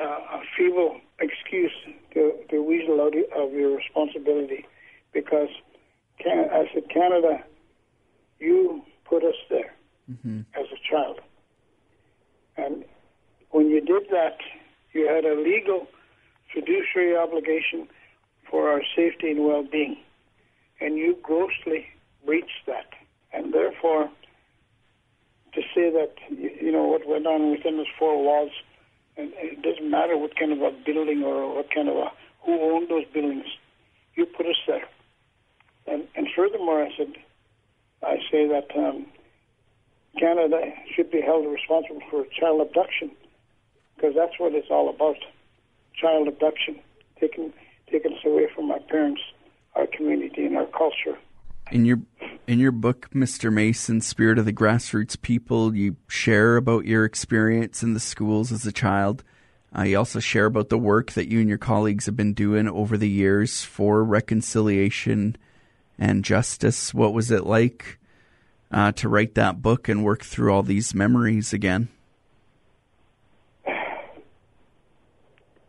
a, 0.00 0.06
a 0.38 0.42
feeble 0.56 1.00
excuse 1.20 1.72
to, 2.12 2.32
to 2.50 2.62
weasel 2.62 3.00
out 3.00 3.14
of 3.36 3.52
your 3.52 3.76
responsibility 3.76 4.66
because 5.12 5.48
Can- 6.20 6.48
I 6.52 6.66
said, 6.72 6.88
Canada, 6.90 7.42
you 8.38 8.82
put 9.04 9.24
us 9.24 9.36
there 9.50 9.72
Mm-hmm. 10.10 10.40
as 10.54 10.66
a 10.66 10.76
child. 10.90 11.18
And 12.58 12.84
when 13.52 13.70
you 13.70 13.80
did 13.80 14.02
that, 14.10 14.36
you 14.92 15.06
had 15.08 15.24
a 15.24 15.34
legal 15.34 15.86
fiduciary 16.52 17.16
obligation 17.16 17.88
for 18.50 18.68
our 18.68 18.82
safety 18.94 19.30
and 19.30 19.46
well 19.46 19.62
being. 19.62 19.96
And 20.78 20.98
you 20.98 21.16
grossly 21.22 21.86
breached 22.26 22.66
that. 22.66 22.84
And 23.34 23.52
therefore, 23.52 24.08
to 25.54 25.60
say 25.74 25.90
that, 25.90 26.14
you 26.30 26.72
know, 26.72 26.84
what 26.84 27.06
went 27.06 27.26
on 27.26 27.50
within 27.50 27.76
those 27.76 27.86
four 27.98 28.22
walls, 28.22 28.52
and 29.16 29.32
it 29.36 29.62
doesn't 29.62 29.90
matter 29.90 30.16
what 30.16 30.36
kind 30.36 30.52
of 30.52 30.60
a 30.60 30.70
building 30.84 31.22
or 31.22 31.54
what 31.54 31.72
kind 31.72 31.88
of 31.88 31.96
a, 31.96 32.10
who 32.44 32.60
owned 32.60 32.88
those 32.88 33.04
buildings, 33.12 33.46
you 34.14 34.26
put 34.26 34.46
us 34.46 34.56
there. 34.66 34.86
And, 35.86 36.04
and 36.16 36.28
furthermore, 36.34 36.82
I 36.82 36.90
said, 36.96 37.14
I 38.02 38.16
say 38.30 38.46
that 38.48 38.68
um, 38.76 39.06
Canada 40.18 40.72
should 40.94 41.10
be 41.10 41.20
held 41.20 41.46
responsible 41.46 42.02
for 42.10 42.24
child 42.38 42.60
abduction 42.60 43.10
because 43.96 44.14
that's 44.14 44.38
what 44.38 44.54
it's 44.54 44.70
all 44.70 44.88
about 44.88 45.16
child 45.94 46.28
abduction, 46.28 46.80
taking, 47.20 47.52
taking 47.90 48.12
us 48.12 48.24
away 48.24 48.48
from 48.54 48.70
our 48.70 48.80
parents, 48.80 49.20
our 49.74 49.86
community, 49.86 50.44
and 50.44 50.56
our 50.56 50.66
culture. 50.66 51.18
In 51.70 51.84
your 51.84 52.00
in 52.46 52.58
your 52.58 52.72
book, 52.72 53.08
Mr. 53.14 53.50
Mason, 53.50 54.02
Spirit 54.02 54.38
of 54.38 54.44
the 54.44 54.52
Grassroots 54.52 55.20
People, 55.20 55.74
you 55.74 55.96
share 56.06 56.56
about 56.56 56.84
your 56.84 57.04
experience 57.04 57.82
in 57.82 57.94
the 57.94 58.00
schools 58.00 58.52
as 58.52 58.66
a 58.66 58.72
child. 58.72 59.24
Uh, 59.76 59.82
you 59.82 59.96
also 59.98 60.20
share 60.20 60.44
about 60.44 60.68
the 60.68 60.78
work 60.78 61.12
that 61.12 61.30
you 61.30 61.40
and 61.40 61.48
your 61.48 61.58
colleagues 61.58 62.06
have 62.06 62.16
been 62.16 62.34
doing 62.34 62.68
over 62.68 62.98
the 62.98 63.08
years 63.08 63.62
for 63.64 64.04
reconciliation 64.04 65.36
and 65.98 66.22
justice. 66.24 66.92
What 66.92 67.14
was 67.14 67.30
it 67.30 67.46
like 67.46 67.98
uh, 68.70 68.92
to 68.92 69.08
write 69.08 69.34
that 69.34 69.62
book 69.62 69.88
and 69.88 70.04
work 70.04 70.22
through 70.22 70.52
all 70.52 70.62
these 70.62 70.94
memories 70.94 71.52
again? 71.54 71.88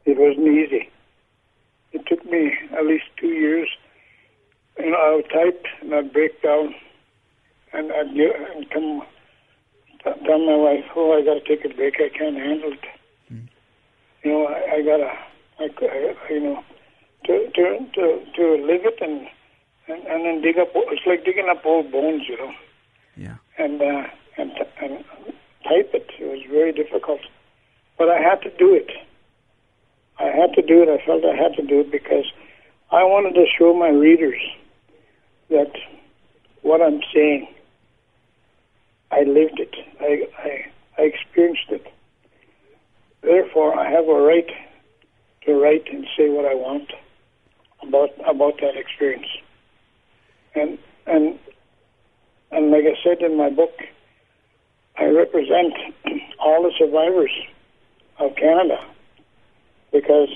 It 0.06 0.18
wasn't 0.20 0.48
easy. 0.50 0.90
It 1.94 2.06
took 2.06 2.24
me 2.26 2.52
at 2.78 2.86
least 2.86 3.06
two 3.18 3.30
years. 3.30 3.70
You 4.86 4.92
know, 4.92 4.98
I 4.98 5.16
would 5.16 5.30
type 5.32 5.66
and 5.82 5.96
I'd 5.96 6.14
break 6.14 6.44
down, 6.44 6.76
and 7.74 7.92
I'd 7.92 8.14
get, 8.14 8.36
and 8.56 8.70
come 8.70 9.02
tell 10.04 10.38
my 10.38 10.56
wife, 10.56 10.86
"Oh, 10.96 11.12
I 11.18 11.26
got 11.26 11.34
to 11.34 11.42
take 11.42 11.66
a 11.66 11.74
break. 11.74 11.96
I 11.96 12.16
can't 12.16 12.36
handle 12.38 12.74
it." 12.74 12.86
Mm. 13.34 13.48
You 14.24 14.32
know, 14.32 14.46
I, 14.46 14.76
I 14.76 14.82
gotta, 14.84 15.12
I, 15.58 15.70
I, 15.88 16.32
you 16.32 16.40
know, 16.40 16.64
to 17.26 17.50
to 17.50 17.80
to 17.96 18.26
to 18.36 18.44
live 18.64 18.86
it 18.86 19.00
and, 19.02 19.28
and 19.88 20.06
and 20.06 20.24
then 20.24 20.42
dig 20.44 20.60
up. 20.60 20.68
It's 20.76 21.08
like 21.08 21.26
digging 21.26 21.50
up 21.50 21.66
old 21.66 21.92
bones, 21.92 22.22
you 22.30 22.38
know. 22.38 22.54
Yeah. 23.18 23.38
And 23.58 23.82
uh, 23.82 24.06
and 24.38 24.52
and 24.84 25.04
type 25.64 25.96
it. 25.96 26.12
It 26.20 26.26
was 26.26 26.44
very 26.48 26.74
difficult, 26.74 27.22
but 27.98 28.10
I 28.10 28.20
had 28.20 28.44
to 28.44 28.56
do 28.56 28.76
it. 28.76 28.92
I 30.20 30.26
had 30.26 30.54
to 30.54 30.62
do 30.62 30.84
it. 30.84 30.90
I 30.90 31.04
felt 31.04 31.26
I 31.26 31.36
had 31.36 31.56
to 31.56 31.66
do 31.66 31.80
it 31.80 31.92
because 31.92 32.26
I 32.92 33.04
wanted 33.04 33.34
to 33.34 33.48
show 33.58 33.74
my 33.74 33.90
readers 33.90 34.40
that 35.50 35.72
what 36.62 36.82
I'm 36.82 37.02
saying, 37.14 37.48
I 39.12 39.22
lived 39.22 39.60
it. 39.60 39.76
I, 40.00 40.28
I, 40.42 40.66
I 40.98 41.02
experienced 41.06 41.70
it. 41.70 41.86
Therefore, 43.22 43.78
I 43.78 43.90
have 43.90 44.08
a 44.08 44.22
right 44.22 44.50
to 45.46 45.54
write 45.54 45.88
and 45.92 46.06
say 46.18 46.30
what 46.30 46.46
I 46.46 46.56
want 46.56 46.92
about 47.82 48.10
about 48.28 48.60
that 48.62 48.76
experience. 48.76 49.28
And 50.56 50.78
and 51.06 51.40
and 52.52 52.72
like 52.72 52.86
I 52.86 52.96
said 53.04 53.22
in 53.22 53.38
my 53.38 53.50
book, 53.50 53.74
I 54.98 55.06
represent 55.06 55.74
all 56.40 56.64
the 56.64 56.72
survivors 56.78 57.32
of 58.20 58.36
Canada 58.36 58.80
because 59.92 60.30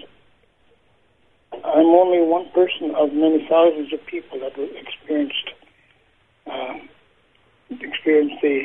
I'm 1.54 1.88
only 1.88 2.22
one 2.22 2.50
person 2.54 2.94
of 2.96 3.14
many 3.14 3.46
thousands 3.50 3.92
of 3.94 4.06
people 4.06 4.40
that 4.40 4.54
experienced 4.58 5.50
uh, 6.50 6.74
experienced 7.70 8.36
the 8.42 8.64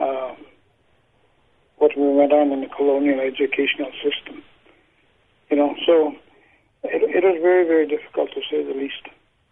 uh, 0.00 0.34
what 1.76 1.96
we 1.96 2.08
went 2.08 2.32
on 2.32 2.52
in 2.52 2.60
the 2.60 2.68
colonial 2.68 3.20
educational 3.20 3.90
system. 4.02 4.42
You 5.50 5.56
know, 5.56 5.74
so 5.86 6.14
it, 6.84 7.02
it 7.02 7.24
was 7.24 7.38
very 7.42 7.66
very 7.66 7.86
difficult 7.86 8.30
to 8.32 8.40
say 8.50 8.64
the 8.64 8.78
least, 8.78 9.02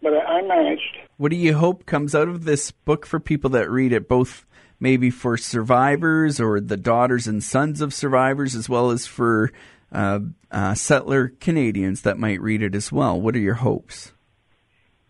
but 0.01 0.13
I, 0.13 0.39
I 0.39 0.41
managed. 0.41 0.97
What 1.17 1.31
do 1.31 1.37
you 1.37 1.55
hope 1.55 1.85
comes 1.85 2.13
out 2.15 2.27
of 2.27 2.45
this 2.45 2.71
book 2.71 3.05
for 3.05 3.19
people 3.19 3.49
that 3.51 3.69
read 3.69 3.91
it, 3.91 4.07
both? 4.07 4.45
Maybe 4.79 5.09
for 5.09 5.37
survivors 5.37 6.39
or 6.39 6.59
the 6.61 6.77
daughters 6.77 7.25
and 7.25 7.43
sons 7.43 7.81
of 7.81 7.95
survivors, 7.95 8.53
as 8.53 8.69
well 8.69 8.91
as 8.91 9.07
for 9.07 9.51
uh, 9.91 10.19
uh, 10.51 10.73
settler 10.73 11.29
Canadians 11.39 12.01
that 12.01 12.17
might 12.17 12.41
read 12.41 12.61
it 12.61 12.75
as 12.75 12.91
well. 12.91 13.19
What 13.19 13.35
are 13.35 13.39
your 13.39 13.55
hopes? 13.55 14.11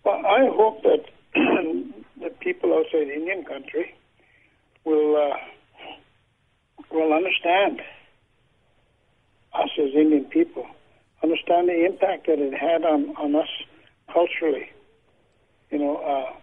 Well, 0.03 0.25
I 0.25 0.47
hope 0.53 0.83
that 0.83 1.05
the 1.33 2.29
people 2.39 2.73
outside 2.73 3.09
Indian 3.09 3.43
country 3.43 3.95
will 4.83 5.15
uh, 5.15 5.37
will 6.91 7.13
understand 7.13 7.81
us 9.53 9.69
as 9.77 9.89
Indian 9.95 10.25
people, 10.25 10.65
understand 11.23 11.67
the 11.67 11.85
impact 11.85 12.27
that 12.27 12.39
it 12.39 12.53
had 12.53 12.83
on, 12.83 13.15
on 13.17 13.35
us 13.35 13.49
culturally. 14.11 14.69
You 15.71 15.79
know, 15.79 15.97
uh, 15.97 16.33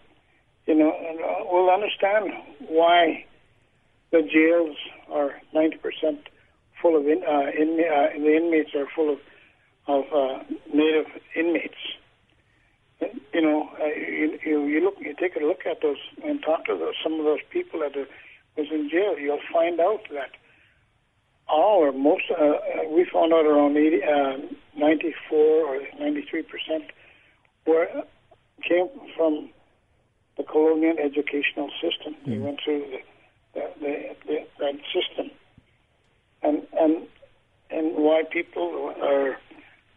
you 0.67 0.75
know, 0.75 0.93
and 0.93 1.21
uh, 1.21 1.45
will 1.51 1.71
understand 1.71 2.33
why 2.69 3.25
the 4.11 4.23
jails 4.23 4.77
are 5.11 5.41
ninety 5.55 5.77
percent 5.77 6.29
full 6.85 7.01
of 7.01 7.07
in, 7.07 7.23
uh, 7.25 7.49
in, 7.59 7.81
uh, 7.81 8.13
the 8.21 8.37
inmates 8.37 8.75
are 8.75 8.87
full 8.95 9.11
of 9.11 9.19
of 9.87 10.05
uh, 10.15 10.43
native 10.73 11.07
inmates. 11.35 11.81
You 13.33 13.41
know, 13.41 13.71
uh, 13.81 13.87
you, 13.87 14.39
you 14.45 14.67
you 14.67 14.85
look, 14.85 14.97
you 15.01 15.15
take 15.19 15.35
a 15.37 15.41
look 15.45 15.65
at 15.65 15.81
those 15.81 15.97
and 16.23 16.43
talk 16.43 16.67
to 16.67 16.77
those, 16.77 16.95
some 17.03 17.15
of 17.15 17.25
those 17.25 17.41
people 17.51 17.81
that 17.81 17.97
are, 17.97 18.07
was 18.57 18.69
in 18.71 18.91
jail. 18.91 19.19
You'll 19.19 19.47
find 19.53 19.81
out 19.81 20.03
that 20.13 20.33
all 21.49 21.81
or 21.81 21.93
most, 21.93 22.25
uh, 22.31 22.45
uh 22.45 22.89
we 22.91 23.07
found 23.13 23.33
out 23.33 23.47
around 23.47 23.77
80, 23.77 24.03
uh, 24.05 24.37
94 24.77 25.39
or 25.39 25.81
93 25.99 26.43
percent 26.43 26.85
were 27.67 27.89
came 28.63 28.89
from 29.17 29.51
the 30.37 30.45
colonial 30.45 30.97
educational 30.99 31.71
system. 31.81 32.15
Mm-hmm. 32.15 32.31
They 32.31 32.39
went 32.39 32.61
through 32.65 32.85
the, 33.55 33.71
the, 33.81 34.17
the 34.27 34.39
that 34.59 34.75
system 34.93 35.31
and 36.45 36.67
and 36.79 37.09
and 37.71 37.97
why 37.97 38.23
people 38.55 38.95
are 39.03 39.37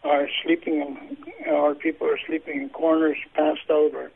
are 0.03 0.27
sleeping 0.43 0.75
in, 0.75 1.51
or 1.51 1.75
people 1.75 2.07
are 2.07 2.19
sleeping 2.25 2.61
in 2.61 2.69
corners, 2.69 3.17
passed 3.35 3.69
out, 3.69 3.93
or 3.93 4.11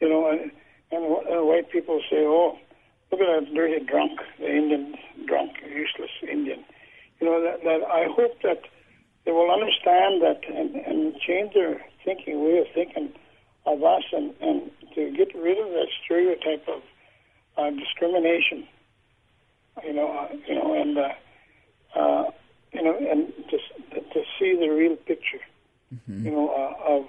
you 0.00 0.08
know, 0.08 0.30
and, 0.30 0.50
and 0.90 1.46
white 1.46 1.70
people 1.70 2.00
say, 2.10 2.18
"Oh, 2.18 2.58
look 3.10 3.20
at 3.20 3.26
that 3.26 3.54
dirty 3.54 3.84
drunk, 3.84 4.20
the 4.38 4.48
Indian 4.48 4.94
drunk, 5.26 5.52
useless 5.64 6.10
Indian." 6.22 6.64
You 7.20 7.26
know 7.28 7.42
that 7.42 7.62
that 7.64 7.82
I 7.88 8.06
hope 8.10 8.42
that 8.42 8.62
they 9.24 9.32
will 9.32 9.50
understand 9.50 10.22
that 10.22 10.40
and, 10.48 10.74
and 10.76 11.14
change 11.20 11.54
their 11.54 11.80
thinking, 12.04 12.42
way 12.44 12.58
of 12.58 12.66
thinking 12.74 13.12
of 13.66 13.82
us, 13.82 14.04
and 14.12 14.34
and 14.40 14.70
to 14.94 15.10
get 15.16 15.34
rid 15.34 15.58
of 15.58 15.70
that 15.72 15.88
stereotype 16.04 16.66
of 16.68 16.82
uh, 17.56 17.70
discrimination. 17.70 18.66
You 19.84 19.92
know, 19.92 20.10
uh, 20.10 20.34
you 20.48 20.54
know, 20.56 20.74
and 20.74 20.98
uh, 20.98 21.08
uh, 21.94 22.30
you 22.72 22.82
know, 22.82 22.96
and 22.96 23.32
to 23.50 23.58
to 24.00 24.20
see 24.38 24.56
the 24.58 24.68
real 24.68 24.96
picture, 24.96 25.40
mm-hmm. 25.94 26.26
you 26.26 26.30
know, 26.30 26.48
uh, 26.50 26.92
of 26.92 27.06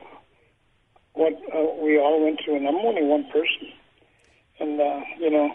what 1.14 1.34
uh, 1.54 1.84
we 1.84 2.00
all 2.00 2.24
went 2.24 2.40
through. 2.44 2.58
And 2.58 2.68
I'm 2.68 2.76
only 2.76 3.04
one 3.04 3.26
person, 3.32 3.72
and 4.60 4.80
uh, 4.80 5.02
you 5.20 5.30
know, 5.30 5.52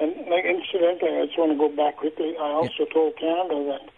and 0.00 0.14
like 0.28 0.44
incidentally, 0.44 1.18
I 1.18 1.26
just 1.26 1.38
want 1.38 1.52
to 1.52 1.58
go 1.58 1.68
back 1.68 1.96
quickly. 1.98 2.34
I 2.38 2.50
also 2.52 2.86
yeah. 2.86 2.94
told 2.94 3.15
Canada 3.26 3.72
that 3.72 3.90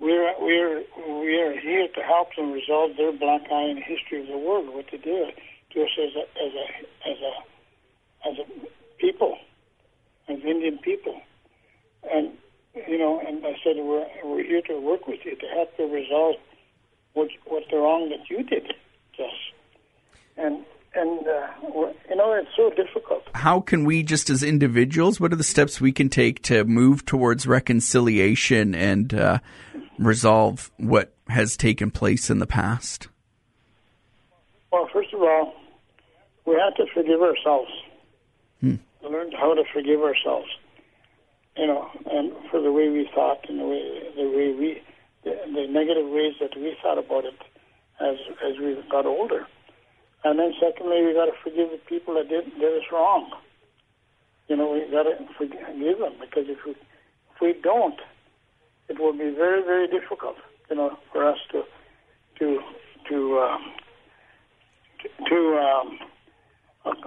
we're 0.00 0.32
we're 0.40 0.82
we're 1.06 1.60
here 1.60 1.88
to 1.94 2.00
help 2.02 2.34
them 2.36 2.52
resolve 2.52 2.96
their 2.96 3.12
black 3.12 3.42
eye 3.50 3.68
in 3.70 3.76
the 3.76 3.82
history 3.82 4.20
of 4.20 4.26
the 4.26 4.38
world. 4.38 4.74
What 4.74 4.86
they 4.90 4.98
did 4.98 5.34
to 5.72 5.82
us 5.82 5.90
as 5.98 6.14
a 6.16 6.24
as 6.44 6.52
a 6.54 7.10
as 7.10 7.18
a 7.20 8.28
as 8.28 8.38
a 8.38 8.44
people, 8.98 9.36
as 10.28 10.38
Indian 10.40 10.78
people, 10.78 11.20
and 12.10 12.32
you 12.88 12.98
know, 12.98 13.20
and 13.20 13.44
I 13.46 13.54
said 13.62 13.76
we're 13.76 14.06
we're 14.24 14.44
here 14.44 14.62
to 14.62 14.80
work 14.80 15.06
with 15.06 15.20
you 15.24 15.36
to 15.36 15.46
help 15.48 15.70
you 15.78 15.92
resolve 15.92 16.36
what 17.12 17.28
what's 17.46 17.72
wrong 17.72 18.08
that 18.10 18.28
you 18.30 18.42
did 18.42 18.72
to 19.16 19.24
us, 19.24 19.32
and 20.36 20.64
and 20.94 21.26
uh, 21.26 21.46
you 22.08 22.16
know 22.16 22.32
it's 22.32 22.48
so 22.56 22.70
difficult. 22.70 23.22
How 23.34 23.60
can 23.60 23.84
we, 23.84 24.02
just 24.02 24.30
as 24.30 24.42
individuals, 24.42 25.20
what 25.20 25.32
are 25.32 25.36
the 25.36 25.44
steps 25.44 25.80
we 25.80 25.92
can 25.92 26.08
take 26.08 26.42
to 26.42 26.64
move 26.64 27.04
towards 27.04 27.46
reconciliation 27.46 28.74
and 28.74 29.12
uh, 29.14 29.38
resolve 29.98 30.70
what 30.76 31.14
has 31.28 31.56
taken 31.56 31.90
place 31.90 32.30
in 32.30 32.38
the 32.38 32.46
past? 32.46 33.08
Well, 34.70 34.88
first 34.92 35.12
of 35.12 35.20
all, 35.20 35.54
we 36.44 36.54
have 36.54 36.74
to 36.76 36.86
forgive 36.92 37.22
ourselves. 37.22 37.70
Hmm. 38.60 38.76
Learn 39.02 39.32
how 39.32 39.54
to 39.54 39.64
forgive 39.72 40.00
ourselves 40.00 40.48
you 41.56 41.66
know, 41.66 41.88
and 42.10 42.32
for 42.50 42.60
the 42.60 42.72
way 42.72 42.88
we 42.88 43.08
thought 43.14 43.48
and 43.48 43.60
the 43.60 43.64
way 43.64 44.02
the 44.16 44.28
way 44.28 44.52
we 44.52 44.82
the, 45.22 45.36
the 45.46 45.66
negative 45.68 46.08
ways 46.08 46.34
that 46.40 46.56
we 46.56 46.76
thought 46.82 46.98
about 46.98 47.24
it 47.24 47.38
as 48.00 48.16
as 48.44 48.58
we 48.58 48.76
got 48.90 49.06
older. 49.06 49.46
And 50.24 50.38
then 50.38 50.54
secondly, 50.60 51.04
we 51.04 51.12
got 51.12 51.26
to 51.26 51.36
forgive 51.42 51.70
the 51.70 51.80
people 51.86 52.14
that 52.14 52.28
did 52.28 52.44
did 52.58 52.72
us 52.78 52.88
wrong. 52.90 53.30
You 54.48 54.56
know, 54.56 54.72
we 54.72 54.80
got 54.90 55.04
to 55.04 55.16
forgive 55.36 55.98
them 55.98 56.14
because 56.20 56.48
if 56.48 56.58
we 56.64 56.72
if 56.72 57.40
we 57.40 57.54
don't, 57.62 58.00
it 58.88 58.98
will 58.98 59.12
be 59.12 59.30
very 59.30 59.62
very 59.62 59.86
difficult. 59.86 60.36
You 60.70 60.76
know, 60.76 60.98
for 61.12 61.28
us 61.28 61.38
to 61.52 61.62
to 62.38 62.60
to 63.08 63.38
um, 63.38 63.72
to, 65.28 65.58
um, 65.58 65.98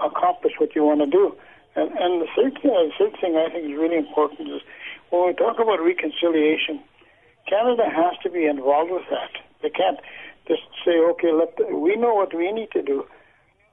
accomplish 0.04 0.54
what 0.60 0.76
you 0.76 0.84
want 0.84 1.02
to 1.02 1.08
do. 1.08 1.36
And, 1.76 1.92
and 1.98 2.22
the 2.22 2.28
third 2.36 2.54
thing, 2.62 2.72
the 2.74 2.92
third 2.98 3.14
thing 3.22 3.36
I 3.38 3.50
think 3.52 3.66
is 3.66 3.78
really 3.78 3.98
important 3.98 4.50
is 4.50 4.62
when 5.10 5.28
we 5.28 5.34
talk 5.34 5.60
about 5.60 5.82
reconciliation, 5.82 6.82
Canada 7.48 7.86
has 7.86 8.18
to 8.24 8.30
be 8.30 8.46
involved 8.46 8.92
with 8.92 9.06
that. 9.10 9.32
They 9.62 9.70
can't 9.70 10.00
just 10.48 10.64
say, 10.86 10.98
okay, 11.12 11.32
let 11.32 11.56
the, 11.58 11.76
we 11.76 11.96
know 11.96 12.14
what 12.14 12.36
we 12.36 12.52
need 12.52 12.72
to 12.72 12.82
do. 12.82 13.06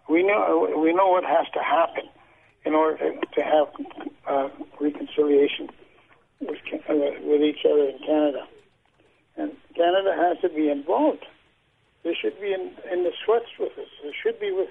We 0.08 0.22
know 0.22 0.74
we 0.76 0.92
know 0.92 1.08
what 1.08 1.24
has 1.24 1.46
to 1.54 1.60
happen 1.60 2.04
in 2.64 2.74
order 2.74 3.12
to, 3.34 3.42
have 3.42 3.68
uh, 4.26 4.48
reconciliation 4.80 5.68
with, 6.40 6.58
uh, 6.72 6.94
with 7.22 7.42
each 7.42 7.64
other 7.64 7.88
in 7.88 7.98
Canada. 7.98 8.46
And 9.36 9.52
Canada 9.74 10.14
has 10.16 10.38
to 10.40 10.48
be 10.48 10.68
involved. 10.70 11.24
They 12.04 12.14
should 12.14 12.38
be 12.40 12.52
in, 12.52 12.72
in 12.92 13.04
the 13.04 13.12
sweats 13.24 13.46
with 13.58 13.72
us. 13.78 13.88
They 14.02 14.12
should 14.22 14.38
be 14.40 14.52
with 14.52 14.68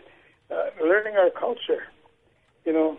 uh, 0.51 0.69
learning 0.83 1.15
our 1.15 1.29
culture. 1.29 1.83
You 2.65 2.73
know, 2.73 2.97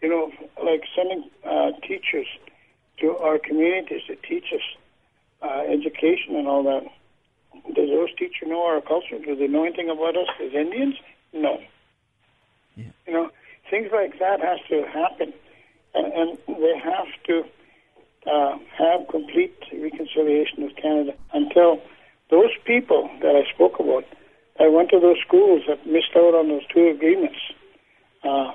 you 0.00 0.08
know, 0.08 0.30
like 0.64 0.82
sending 0.96 1.28
uh, 1.44 1.72
teachers 1.86 2.26
to 3.00 3.16
our 3.18 3.38
communities 3.38 4.02
to 4.06 4.16
teach 4.16 4.52
us 4.54 4.62
uh, 5.42 5.62
education 5.68 6.36
and 6.36 6.48
all 6.48 6.62
that. 6.64 6.84
Does 7.74 7.88
those 7.88 8.12
teachers 8.18 8.46
know 8.46 8.62
our 8.62 8.80
culture? 8.80 9.18
Do 9.24 9.36
they 9.36 9.46
know 9.46 9.64
anything 9.64 9.90
about 9.90 10.16
us 10.16 10.28
as 10.44 10.52
Indians? 10.54 10.94
No. 11.32 11.60
Yeah. 12.76 12.84
You 13.06 13.12
know, 13.12 13.30
things 13.70 13.88
like 13.92 14.18
that 14.18 14.40
has 14.40 14.58
to 14.68 14.84
happen, 14.86 15.32
and, 15.94 16.12
and 16.12 16.38
they 16.48 16.78
have 16.78 17.06
to 17.26 17.42
uh, 18.26 18.58
have 18.76 19.08
complete 19.08 19.54
reconciliation 19.72 20.64
with 20.64 20.76
Canada 20.76 21.12
until 21.32 21.80
those 22.30 22.50
people 22.64 23.10
that 23.22 23.34
I 23.34 23.50
spoke 23.52 23.80
about 23.80 24.04
that 24.58 24.72
went 24.72 24.90
to 24.90 25.00
those 25.00 25.16
schools 25.26 25.62
that 25.68 25.86
missed 25.86 26.14
out 26.16 26.34
on 26.34 26.48
those 26.48 26.66
two 26.72 26.88
agreements, 26.88 27.38
uh, 28.22 28.52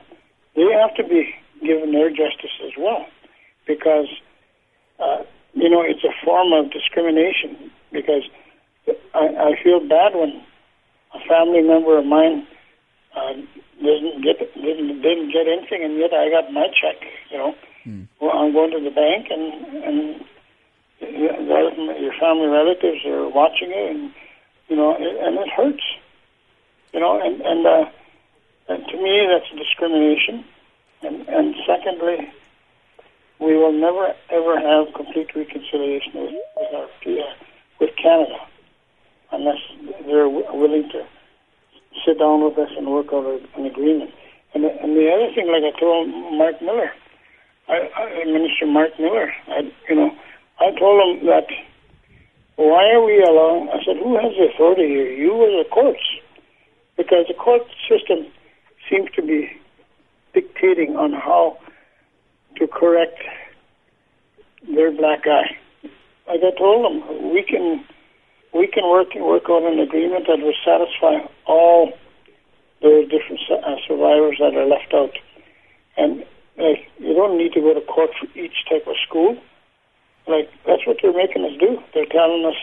they 0.56 0.70
have 0.72 0.96
to 0.96 1.04
be 1.04 1.34
given 1.66 1.92
their 1.92 2.10
justice 2.10 2.54
as 2.64 2.74
well, 2.78 3.06
because 3.68 4.08
uh, 5.00 5.24
you 5.54 5.70
know 5.70 5.82
it's 5.82 6.04
a 6.04 6.14
form 6.24 6.54
of 6.54 6.72
discrimination. 6.72 7.72
Because 7.92 8.24
I, 9.14 9.54
I 9.54 9.64
feel 9.64 9.80
bad 9.88 10.14
when 10.16 10.42
a 11.14 11.20
family 11.28 11.62
member 11.62 11.98
of 11.98 12.06
mine 12.06 12.46
uh, 13.16 13.34
didn't 13.82 14.24
get 14.24 14.40
didn't 14.56 15.02
didn't 15.02 15.32
get 15.32 15.48
anything, 15.48 15.84
and 15.84 15.98
yet 15.98 16.14
I 16.14 16.30
got 16.30 16.52
my 16.52 16.68
check. 16.68 16.98
You 17.32 17.38
know, 17.38 17.56
Mm. 17.88 18.08
well, 18.20 18.32
I'm 18.36 18.52
going 18.52 18.72
to 18.72 18.80
the 18.80 18.90
bank, 18.90 19.28
and 19.30 19.84
and 19.84 20.26
your 21.00 22.14
family 22.20 22.48
relatives 22.48 23.06
are 23.06 23.28
watching 23.30 23.70
you, 23.70 23.86
and 23.88 24.12
you 24.70 24.76
know, 24.76 24.96
it, 24.96 25.16
and 25.22 25.38
it 25.38 25.50
hurts. 25.50 25.84
You 26.94 27.00
know, 27.00 27.22
and 27.22 27.42
and, 27.42 27.66
uh, 27.68 27.86
and 28.70 28.88
to 28.88 28.98
me 29.02 29.28
that's 29.30 29.50
discrimination. 29.62 30.44
And 31.04 31.28
and 31.30 31.54
secondly, 31.68 32.28
we 33.40 33.56
will 33.56 33.74
never 33.74 34.16
ever 34.32 34.60
have 34.60 34.94
complete 34.96 35.36
reconciliation 35.36 36.14
with, 36.16 36.34
with 36.58 36.74
our 36.74 36.86
uh, 36.86 37.34
with 37.80 37.96
Canada 38.02 38.38
unless 39.32 39.60
they're 40.08 40.26
w- 40.26 40.54
willing 40.54 40.90
to 40.90 41.06
sit 42.06 42.15
down 42.26 42.44
with 42.44 42.58
us 42.58 42.74
and 42.78 42.90
work 42.90 43.14
out 43.14 43.30
an 43.56 43.66
agreement. 43.66 44.10
And 44.54 44.64
the, 44.64 44.72
and 44.82 44.98
the 44.98 45.06
other 45.14 45.30
thing, 45.36 45.46
like 45.46 45.62
I 45.62 45.78
told 45.78 46.10
Marc 46.34 46.58
Miller, 46.62 46.90
I, 47.70 47.86
I, 47.94 48.26
Minister 48.26 48.66
Marc 48.66 48.98
Miller, 49.00 49.30
I, 49.48 49.70
you 49.90 49.96
know, 49.96 50.10
I 50.60 50.74
told 50.80 50.98
him 51.06 51.28
that 51.28 51.46
why 52.56 52.90
are 52.94 53.04
we 53.04 53.22
allowing? 53.22 53.70
I 53.70 53.84
said, 53.86 53.98
who 54.02 54.16
has 54.16 54.32
the 54.38 54.48
authority 54.54 54.88
here? 54.88 55.12
You 55.12 55.34
or 55.34 55.64
the 55.64 55.70
courts? 55.70 56.02
Because 56.98 57.26
the 57.28 57.34
court 57.34 57.64
system 57.90 58.32
seems 58.90 59.12
to 59.16 59.22
be 59.22 59.52
dictating 60.34 60.96
on 60.96 61.12
how 61.12 61.58
to 62.58 62.68
correct 62.68 63.20
their 64.74 64.92
black 64.92 65.28
eye. 65.28 65.58
Like 66.28 66.40
I 66.42 66.58
told 66.58 66.86
them, 66.86 67.34
we 67.34 67.44
can 67.44 67.84
we 68.54 68.68
can 68.68 68.90
work 68.90 69.14
work 69.16 69.50
on 69.50 69.72
an 69.72 69.80
agreement 69.80 70.26
that 70.28 70.40
will 70.40 70.56
satisfy 70.64 71.28
all 71.46 71.92
those 72.86 73.10
different 73.10 73.42
uh, 73.50 73.82
survivors 73.88 74.38
that 74.38 74.54
are 74.54 74.70
left 74.70 74.94
out. 74.94 75.18
And 75.98 76.22
like, 76.56 76.86
you 77.02 77.18
don't 77.18 77.36
need 77.38 77.54
to 77.54 77.62
go 77.62 77.74
to 77.74 77.82
court 77.82 78.12
for 78.14 78.30
each 78.38 78.62
type 78.70 78.86
of 78.86 78.94
school. 79.02 79.42
Like 80.28 80.54
that's 80.70 80.86
what 80.86 80.98
they're 81.02 81.14
making 81.14 81.44
us 81.46 81.58
do. 81.60 81.82
They're 81.94 82.06
telling 82.06 82.46
us 82.46 82.60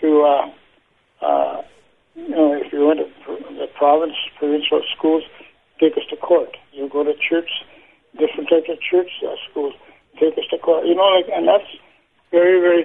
to, 0.00 0.08
uh, 0.22 1.26
uh, 1.26 1.62
you 2.14 2.30
know, 2.30 2.54
if 2.54 2.72
you 2.72 2.86
went 2.86 3.00
to 3.00 3.10
the 3.58 3.66
province, 3.74 4.14
provincial 4.38 4.82
schools, 4.96 5.24
take 5.80 5.98
us 5.98 6.06
to 6.10 6.16
court. 6.16 6.56
You 6.72 6.88
go 6.88 7.02
to 7.02 7.14
church, 7.18 7.50
different 8.14 8.48
types 8.48 8.70
of 8.70 8.78
church 8.80 9.10
uh, 9.26 9.34
schools, 9.50 9.74
take 10.20 10.38
us 10.38 10.46
to 10.50 10.58
court. 10.58 10.86
You 10.86 10.94
know, 10.94 11.10
like, 11.10 11.26
and 11.34 11.46
that's 11.46 11.68
very, 12.30 12.60
very 12.60 12.84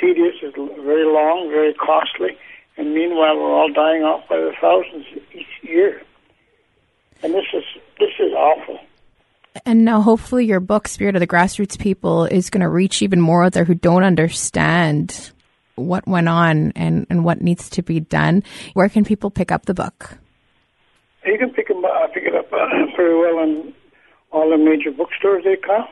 tedious. 0.00 0.40
It's 0.40 0.56
very 0.56 1.04
long, 1.04 1.48
very 1.52 1.74
costly. 1.74 2.36
And 2.76 2.94
meanwhile, 2.94 3.36
we're 3.36 3.52
all 3.52 3.72
dying 3.72 4.02
off 4.02 4.28
by 4.28 4.36
the 4.36 4.52
thousands 4.60 5.06
year. 5.68 6.02
And 7.22 7.34
this 7.34 7.46
is 7.52 7.64
this 7.98 8.10
is 8.18 8.32
awful. 8.32 8.78
And 9.66 9.84
now, 9.84 10.00
hopefully, 10.00 10.46
your 10.46 10.60
book, 10.60 10.86
Spirit 10.86 11.16
of 11.16 11.20
the 11.20 11.26
Grassroots 11.26 11.78
People, 11.78 12.26
is 12.26 12.50
going 12.50 12.60
to 12.60 12.68
reach 12.68 13.02
even 13.02 13.20
more 13.20 13.44
out 13.44 13.52
there 13.52 13.64
who 13.64 13.74
don't 13.74 14.04
understand 14.04 15.32
what 15.74 16.06
went 16.06 16.28
on 16.28 16.72
and, 16.76 17.06
and 17.10 17.24
what 17.24 17.40
needs 17.40 17.70
to 17.70 17.82
be 17.82 18.00
done. 18.00 18.42
Where 18.74 18.88
can 18.88 19.04
people 19.04 19.30
pick 19.30 19.50
up 19.50 19.66
the 19.66 19.74
book? 19.74 20.18
You 21.24 21.38
can 21.38 21.50
pick, 21.50 21.70
'em, 21.70 21.84
uh, 21.84 22.06
pick 22.08 22.24
it 22.24 22.34
up 22.34 22.52
uh, 22.52 22.66
very 22.96 23.18
well 23.18 23.42
in 23.44 23.74
all 24.30 24.48
the 24.50 24.58
major 24.58 24.90
bookstores 24.90 25.44
they 25.44 25.56
come. 25.56 25.86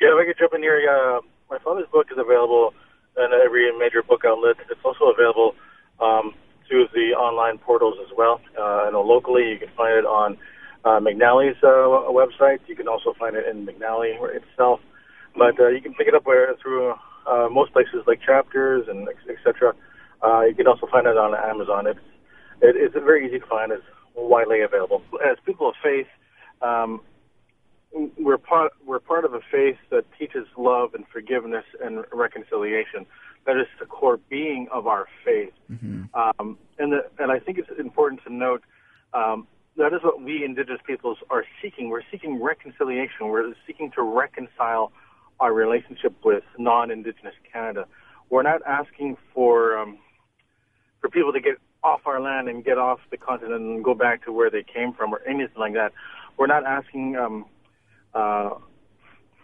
Yeah, 0.00 0.08
if 0.08 0.22
I 0.22 0.24
could 0.26 0.38
jump 0.38 0.54
in 0.54 0.62
here, 0.62 0.80
uh, 0.90 1.20
my 1.50 1.58
father's 1.58 1.88
book 1.92 2.08
is 2.10 2.18
available 2.18 2.74
in 3.16 3.28
every 3.44 3.70
major 3.78 4.02
book 4.02 4.22
outlet. 4.26 4.56
It's 4.70 4.80
also 4.84 5.06
available 5.06 5.54
um, 6.00 6.34
through 6.72 6.88
the 6.94 7.12
online 7.12 7.58
portals 7.58 7.96
as 8.00 8.10
well. 8.16 8.40
Uh, 8.58 8.88
I 8.88 8.90
know 8.90 9.02
locally 9.02 9.50
you 9.50 9.58
can 9.58 9.68
find 9.76 9.92
it 9.98 10.06
on 10.06 10.38
uh, 10.86 11.00
McNally's 11.00 11.58
uh, 11.62 12.08
website. 12.08 12.60
You 12.66 12.74
can 12.74 12.88
also 12.88 13.12
find 13.18 13.36
it 13.36 13.46
in 13.46 13.66
McNally 13.66 14.16
itself. 14.34 14.80
But 15.36 15.60
uh, 15.60 15.68
you 15.68 15.82
can 15.82 15.92
pick 15.92 16.08
it 16.08 16.14
up 16.14 16.24
where, 16.24 16.54
through 16.62 16.94
uh, 17.28 17.48
most 17.50 17.74
places 17.74 18.04
like 18.06 18.20
Chapters 18.24 18.86
and 18.88 19.06
etc. 19.28 19.74
Uh, 20.24 20.40
you 20.42 20.54
can 20.54 20.66
also 20.66 20.86
find 20.90 21.06
it 21.06 21.18
on 21.18 21.34
Amazon. 21.34 21.86
It's 21.86 22.00
it, 22.62 22.74
it's 22.76 22.94
very 22.94 23.26
easy 23.26 23.38
to 23.38 23.46
find. 23.46 23.70
It's 23.70 23.84
widely 24.16 24.62
available. 24.62 25.02
As 25.22 25.36
people 25.44 25.68
of 25.68 25.74
faith, 25.82 26.06
um, 26.62 27.02
we're 28.18 28.38
part 28.38 28.72
we're 28.86 29.00
part 29.00 29.26
of 29.26 29.34
a 29.34 29.40
faith 29.50 29.76
that 29.90 30.04
teaches 30.18 30.46
love 30.56 30.94
and 30.94 31.04
forgiveness 31.12 31.64
and 31.82 32.04
reconciliation. 32.12 33.04
That 33.46 33.56
is 33.56 33.66
the 33.80 33.86
core 33.86 34.18
being 34.28 34.68
of 34.70 34.86
our 34.86 35.06
faith. 35.24 35.52
Um, 36.14 36.58
and 36.78 36.92
the, 36.92 37.04
and 37.18 37.32
I 37.32 37.38
think 37.38 37.58
it's 37.58 37.68
important 37.78 38.22
to 38.24 38.32
note 38.32 38.62
um, 39.14 39.46
that 39.76 39.92
is 39.92 40.02
what 40.02 40.22
we 40.22 40.44
Indigenous 40.44 40.80
peoples 40.86 41.18
are 41.30 41.44
seeking. 41.60 41.88
We're 41.88 42.02
seeking 42.10 42.40
reconciliation. 42.42 43.28
We're 43.28 43.54
seeking 43.66 43.90
to 43.92 44.02
reconcile 44.02 44.92
our 45.40 45.52
relationship 45.52 46.14
with 46.24 46.44
non-Indigenous 46.58 47.34
Canada. 47.52 47.86
We're 48.30 48.42
not 48.42 48.60
asking 48.66 49.16
for 49.34 49.76
um, 49.78 49.98
for 51.00 51.10
people 51.10 51.32
to 51.32 51.40
get 51.40 51.54
off 51.82 52.02
our 52.06 52.20
land 52.20 52.48
and 52.48 52.64
get 52.64 52.78
off 52.78 53.00
the 53.10 53.16
continent 53.16 53.60
and 53.60 53.84
go 53.84 53.94
back 53.94 54.24
to 54.24 54.32
where 54.32 54.50
they 54.50 54.62
came 54.62 54.92
from 54.92 55.12
or 55.12 55.20
anything 55.26 55.58
like 55.58 55.74
that. 55.74 55.92
We're 56.38 56.46
not 56.46 56.64
asking 56.64 57.16
um, 57.16 57.44
uh, 58.14 58.50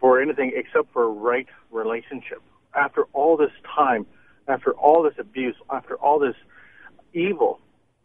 for 0.01 0.21
anything 0.23 0.53
except 0.55 0.93
for 0.93 1.13
right 1.13 1.49
relationship. 1.71 2.43
After 2.75 3.05
all 3.13 3.37
this 3.37 3.53
time, 3.65 4.07
after 4.47 4.73
all 4.73 5.03
this 5.03 5.15
abuse, 5.19 5.57
after 5.71 5.97
all 5.97 6.19
this 6.19 6.37
evil, 7.13 7.61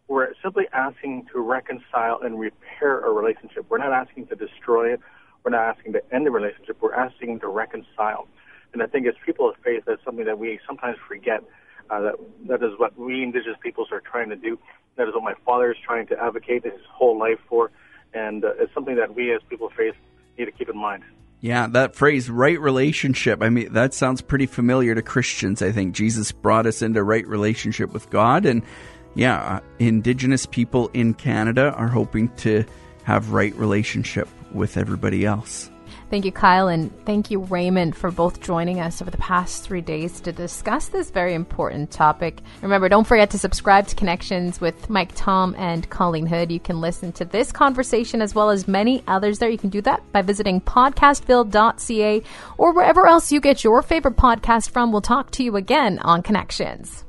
we're 0.08 0.34
simply 0.41 0.65
asking 0.73 1.28
to 1.34 1.39
reconcile 1.39 2.19
and 2.21 2.39
repair 2.39 2.99
a 2.99 3.12
relationship. 3.12 3.65
We're 3.69 3.78
not 3.78 3.91
asking 3.91 4.28
to 4.28 4.36
destroy 4.36 4.93
it. 4.93 4.99
We're 5.43 5.52
not 5.52 5.76
asking 5.76 5.93
to 5.93 6.13
end 6.13 6.26
the 6.26 6.32
relationship. 6.32 6.78
We're 6.82 6.93
asking 6.93 7.39
to 7.41 7.47
reconcile. 7.47 8.28
And 8.73 8.82
I 8.82 8.88
think 8.88 9.08
as 9.08 9.13
people 9.26 9.49
of 9.49 9.56
faith, 9.63 9.84
that's 9.86 10.04
something 10.04 10.26
that 10.26 10.39
we 10.39 10.60
sometimes 10.65 10.97
forget. 11.08 11.43
Uh, 11.89 12.02
that 12.02 12.15
that 12.47 12.63
is 12.63 12.71
what 12.78 12.97
we 12.97 13.23
Indigenous 13.23 13.58
peoples 13.62 13.89
are 13.91 13.99
trying 13.99 14.30
to 14.30 14.36
do. 14.36 14.58
That 14.95 15.08
is 15.08 15.13
what 15.13 15.23
my 15.23 15.34
father 15.45 15.71
is 15.71 15.78
trying 15.84 16.08
to 16.08 16.21
advocate 16.21 16.63
his 16.63 16.82
whole 16.89 17.17
life 17.17 17.39
for, 17.49 17.71
and 18.13 18.45
uh, 18.45 18.54
it's 18.58 18.73
something 18.73 18.95
that 18.95 19.13
we 19.15 19.34
as 19.34 19.41
people 19.49 19.67
of 19.67 19.73
faith 19.73 19.95
need 20.38 20.45
to 20.45 20.52
keep 20.52 20.69
in 20.69 20.78
mind. 20.78 21.04
Yeah, 21.44 21.68
that 21.72 21.94
phrase, 21.94 22.30
right 22.30 22.58
relationship. 22.58 23.44
I 23.44 23.50
mean, 23.50 23.74
that 23.74 23.94
sounds 23.94 24.22
pretty 24.22 24.46
familiar 24.46 24.96
to 24.96 25.02
Christians. 25.02 25.62
I 25.62 25.74
think 25.74 25.94
Jesus 25.94 26.32
brought 26.32 26.66
us 26.66 26.82
into 26.82 27.04
right 27.04 27.28
relationship 27.28 27.92
with 27.92 28.10
God. 28.10 28.46
And 28.46 28.64
yeah, 29.14 29.56
uh, 29.56 29.60
Indigenous 29.78 30.46
people 30.46 30.90
in 30.94 31.14
Canada 31.14 31.74
are 31.74 31.90
hoping 31.90 32.30
to 32.38 32.64
have 33.04 33.34
right 33.34 33.54
relationship 33.56 34.30
with 34.54 34.78
everybody 34.78 35.26
else. 35.26 35.70
Thank 36.13 36.26
you, 36.26 36.32
Kyle, 36.32 36.67
and 36.67 36.91
thank 37.08 37.32
you, 37.32 37.39
Raymond, 37.39 37.95
for 37.95 38.12
both 38.12 38.39
joining 38.39 38.80
us 38.80 39.02
over 39.02 39.10
the 39.10 39.17
past 39.17 39.63
three 39.63 39.82
days 39.82 40.21
to 40.21 40.32
discuss 40.32 40.89
this 40.89 41.10
very 41.10 41.34
important 41.34 41.89
topic. 41.89 42.38
Remember, 42.62 42.88
don't 42.88 43.08
forget 43.08 43.32
to 43.32 43.39
subscribe 43.39 43.88
to 43.88 43.95
Connections 43.95 44.62
with 44.62 44.91
Mike 44.91 45.10
Tom 45.15 45.56
and 45.58 45.89
Colleen 45.89 46.28
Hood. 46.28 46.52
You 46.52 46.60
can 46.60 46.80
listen 46.82 47.13
to 47.13 47.26
this 47.26 47.52
conversation 47.52 48.21
as 48.21 48.36
well 48.36 48.52
as 48.52 48.67
many 48.67 49.04
others 49.08 49.39
there. 49.39 49.49
You 49.49 49.58
can 49.58 49.71
do 49.71 49.82
that 49.82 50.04
by 50.12 50.21
visiting 50.21 50.62
podcastville.ca 50.62 52.21
or 52.60 52.73
wherever 52.73 53.08
else 53.08 53.32
you 53.32 53.41
get 53.41 53.63
your 53.63 53.82
favorite 53.82 54.15
podcast 54.15 54.69
from. 54.69 54.91
We'll 54.91 55.02
talk 55.02 55.32
to 55.32 55.43
you 55.43 55.56
again 55.56 55.97
on 55.97 56.21
Connections. 56.21 57.06